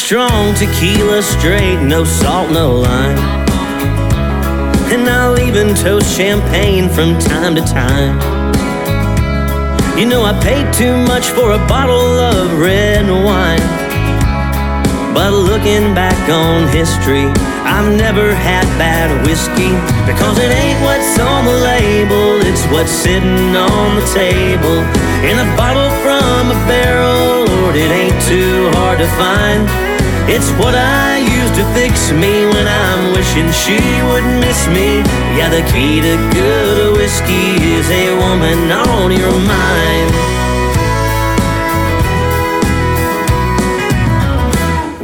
Strong 0.09 0.55
tequila 0.55 1.21
straight, 1.21 1.79
no 1.83 2.03
salt, 2.03 2.51
no 2.51 2.77
lime. 2.81 3.19
And 4.89 5.07
I'll 5.07 5.39
even 5.39 5.75
toast 5.75 6.17
champagne 6.17 6.89
from 6.89 7.19
time 7.19 7.55
to 7.57 7.61
time. 7.61 8.17
You 9.99 10.07
know, 10.07 10.25
I 10.25 10.33
paid 10.41 10.73
too 10.73 10.97
much 10.97 11.27
for 11.37 11.53
a 11.53 11.61
bottle 11.69 12.17
of 12.33 12.59
red 12.59 13.05
wine. 13.05 13.61
But 15.13 15.35
looking 15.37 15.93
back 15.93 16.17
on 16.33 16.73
history, 16.73 17.29
I've 17.69 17.93
never 17.93 18.33
had 18.33 18.65
bad 18.81 19.13
whiskey 19.27 19.77
because 20.09 20.39
it 20.39 20.49
ain't 20.49 20.81
what's 20.81 21.21
on 21.21 21.45
the 21.45 21.59
label, 21.61 22.41
it's 22.49 22.65
what's 22.73 22.91
sitting 22.91 23.53
on 23.53 23.97
the 24.01 24.07
table. 24.17 24.81
In 25.29 25.37
a 25.37 25.49
bottle 25.53 25.93
from 26.01 26.49
a 26.49 26.59
barrel, 26.65 27.45
Lord, 27.45 27.77
it 27.77 27.91
ain't 27.93 28.17
too 28.25 28.71
hard 28.73 28.97
to 29.01 29.07
find. 29.21 29.88
It's 30.31 30.51
what 30.61 30.75
I 30.75 31.17
use 31.25 31.51
to 31.57 31.65
fix 31.73 32.13
me 32.13 32.45
when 32.45 32.69
I'm 32.69 33.13
wishing 33.17 33.51
she 33.51 33.81
would 34.13 34.29
miss 34.45 34.69
me. 34.69 35.01
Yeah, 35.41 35.49
the 35.49 35.65
key 35.73 36.03
to 36.03 36.15
good 36.37 36.97
whiskey 36.99 37.57
is 37.57 37.89
a 37.89 38.13
woman 38.15 38.71
on 38.71 39.11
your 39.11 39.33
mind. 39.33 40.13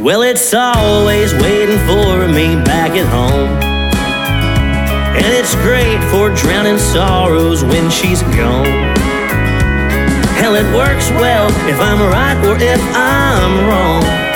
Well, 0.05 0.21
it's 0.21 0.53
always 0.53 1.33
waiting 1.33 1.79
for 1.89 2.27
me 2.27 2.61
back 2.63 2.91
at 2.91 3.07
home. 3.09 3.49
And 5.17 5.25
it's 5.25 5.55
great 5.65 5.97
for 6.11 6.29
drowning 6.35 6.77
sorrows 6.77 7.63
when 7.63 7.89
she's 7.89 8.21
gone. 8.37 8.93
Hell, 10.37 10.53
it 10.53 10.69
works 10.75 11.09
well 11.17 11.47
if 11.67 11.79
I'm 11.81 11.99
right 11.99 12.37
or 12.45 12.55
if 12.61 12.81
I'm 12.93 13.67
wrong. 13.67 14.34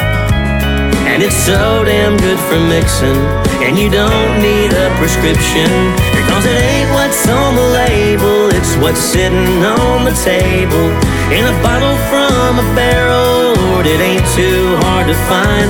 And 1.20 1.28
it's 1.28 1.44
so 1.44 1.84
damn 1.84 2.16
good 2.16 2.40
for 2.48 2.56
mixing. 2.72 3.20
And 3.60 3.76
you 3.78 3.92
don't 3.92 4.40
need 4.40 4.72
a 4.72 4.88
prescription. 4.96 5.68
Because 6.16 6.48
it 6.48 6.56
ain't 6.56 6.88
what's 6.96 7.28
on 7.28 7.60
the 7.60 7.68
label, 7.76 8.48
it's 8.56 8.80
what's 8.80 9.04
sitting 9.04 9.60
on 9.60 10.08
the 10.08 10.16
table. 10.24 10.88
In 11.36 11.44
a 11.44 11.52
bottle 11.60 12.00
from 12.08 12.64
a 12.64 12.68
barrel, 12.72 13.52
Lord, 13.52 13.86
it 13.86 14.00
ain't 14.00 14.24
too 14.32 14.80
hard 14.88 15.12
to 15.12 15.18
find. 15.28 15.68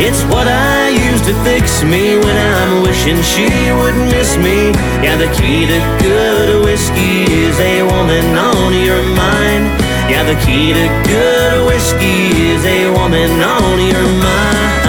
It's 0.00 0.24
what 0.32 0.48
I 0.48 0.88
use 0.88 1.20
to 1.28 1.36
fix 1.44 1.84
me 1.84 2.16
when 2.16 2.36
I'm 2.56 2.80
wishing 2.80 3.20
she 3.20 3.52
would 3.76 4.00
miss 4.08 4.40
me. 4.40 4.72
Yeah, 5.04 5.20
the 5.20 5.28
key 5.36 5.68
to 5.68 5.78
good 6.00 6.64
whiskey 6.64 7.28
is 7.28 7.52
a 7.60 7.82
woman 7.84 8.24
on 8.32 8.72
your 8.72 9.04
mind. 9.12 9.89
Yeah, 10.10 10.24
the 10.24 10.34
key 10.44 10.72
to 10.72 10.86
good 11.06 11.66
whiskey 11.68 12.50
is 12.50 12.64
a 12.64 12.90
woman 12.90 13.30
on 13.40 13.78
your 13.78 14.08
mind. 14.20 14.79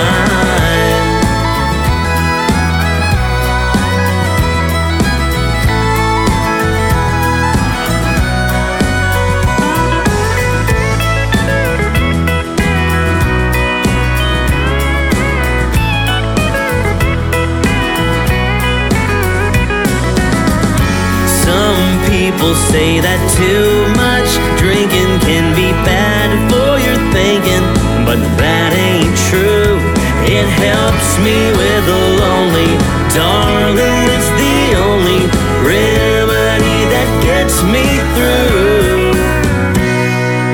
People 22.42 22.56
say 22.74 22.98
that 22.98 23.22
too 23.38 23.86
much 23.94 24.26
drinking 24.58 25.22
can 25.22 25.54
be 25.54 25.70
bad 25.86 26.34
for 26.50 26.82
your 26.82 26.98
thinking, 27.14 27.62
but 28.02 28.18
that 28.42 28.74
ain't 28.74 29.14
true. 29.30 29.78
It 30.26 30.50
helps 30.50 31.22
me 31.22 31.38
with 31.54 31.84
the 31.86 32.02
lonely, 32.18 32.74
darling. 33.14 34.10
It's 34.10 34.32
the 34.42 34.74
only 34.74 35.22
remedy 35.62 36.82
that 36.90 37.06
gets 37.22 37.62
me 37.62 37.86
through. 38.18 39.14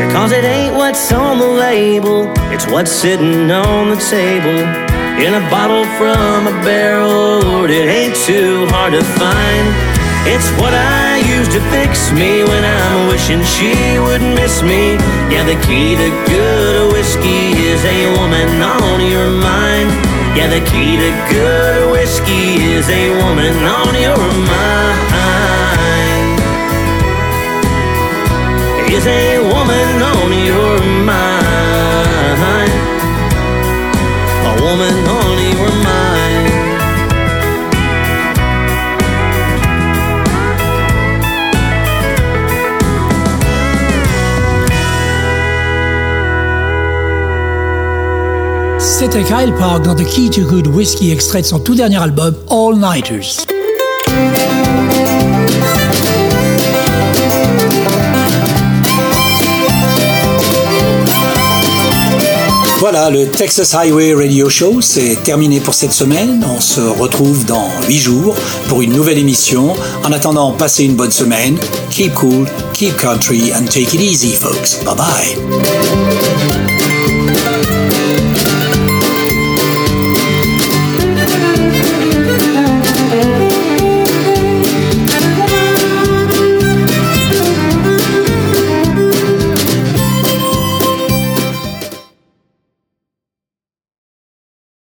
Because 0.04 0.36
it 0.36 0.44
ain't 0.44 0.76
what's 0.76 1.08
on 1.16 1.40
the 1.40 1.48
label, 1.48 2.28
it's 2.52 2.68
what's 2.68 2.92
sitting 2.92 3.50
on 3.50 3.96
the 3.96 4.00
table. 4.12 4.60
In 5.24 5.40
a 5.40 5.44
bottle 5.48 5.88
from 5.96 6.52
a 6.52 6.56
barrel, 6.68 7.40
Lord, 7.40 7.72
it 7.72 7.88
ain't 7.88 8.16
too 8.28 8.68
hard 8.76 8.92
to 8.92 9.04
find. 9.16 9.97
It's 10.34 10.49
what 10.59 10.73
I 10.73 11.23
use 11.23 11.47
to 11.55 11.61
fix 11.71 12.11
me 12.11 12.43
when 12.43 12.63
I'm 12.63 13.07
wishing 13.07 13.41
she 13.55 13.71
would 14.05 14.21
miss 14.36 14.61
me. 14.61 14.99
Yeah, 15.32 15.43
the 15.47 15.55
key 15.65 15.95
to 15.95 16.09
good 16.28 16.91
whiskey 16.91 17.55
is 17.71 17.82
a 17.86 17.99
woman 18.19 18.61
on 18.61 18.99
your 19.07 19.30
mind. 19.32 19.89
Yeah, 20.36 20.49
the 20.51 20.59
key 20.69 20.99
to 20.99 21.11
good 21.32 21.91
whiskey 21.95 22.59
is 22.75 22.89
a 22.89 23.05
woman 23.23 23.55
on 23.80 23.93
your 23.95 24.19
mind. 24.51 25.07
Is 28.91 29.07
a 29.07 29.39
woman 29.53 29.89
on 30.13 30.30
your 30.51 30.75
mind. 31.07 32.71
A 34.51 34.53
woman 34.65 34.97
on 35.19 35.26
C'était 49.00 49.24
Kyle 49.24 49.54
Park 49.60 49.84
dans 49.84 49.93
The 49.93 50.04
Key 50.04 50.32
to 50.32 50.41
Good 50.41 50.66
Whiskey, 50.66 51.12
extrait 51.12 51.43
de 51.43 51.45
son 51.45 51.60
tout 51.60 51.76
dernier 51.76 51.98
album, 51.98 52.34
All 52.50 52.80
Nighters. 52.80 53.45
Voilà, 62.80 63.12
le 63.12 63.28
Texas 63.28 63.76
Highway 63.76 64.16
Radio 64.16 64.50
Show, 64.50 64.82
c'est 64.82 65.22
terminé 65.24 65.60
pour 65.60 65.76
cette 65.76 65.93
semaine. 65.93 66.43
On 66.58 66.60
se 66.60 66.82
retrouve 66.82 67.45
dans 67.45 67.70
8 67.88 68.00
jours 68.00 68.36
pour 68.68 68.82
une 68.82 68.93
nouvelle 68.93 69.20
émission. 69.20 69.76
En 70.06 70.12
attendant, 70.12 70.54
passez 70.54 70.86
une 70.86 70.95
bonne 70.95 71.12
semaine. 71.12 71.56
Keep 71.91 72.16
cool, 72.16 72.48
keep 72.74 72.98
country, 72.98 73.54
and 73.54 73.66
take 73.66 73.93
it 73.93 74.02
easy, 74.02 74.34
folks. 74.34 74.84
Bye 74.84 74.95
bye. 74.95 76.66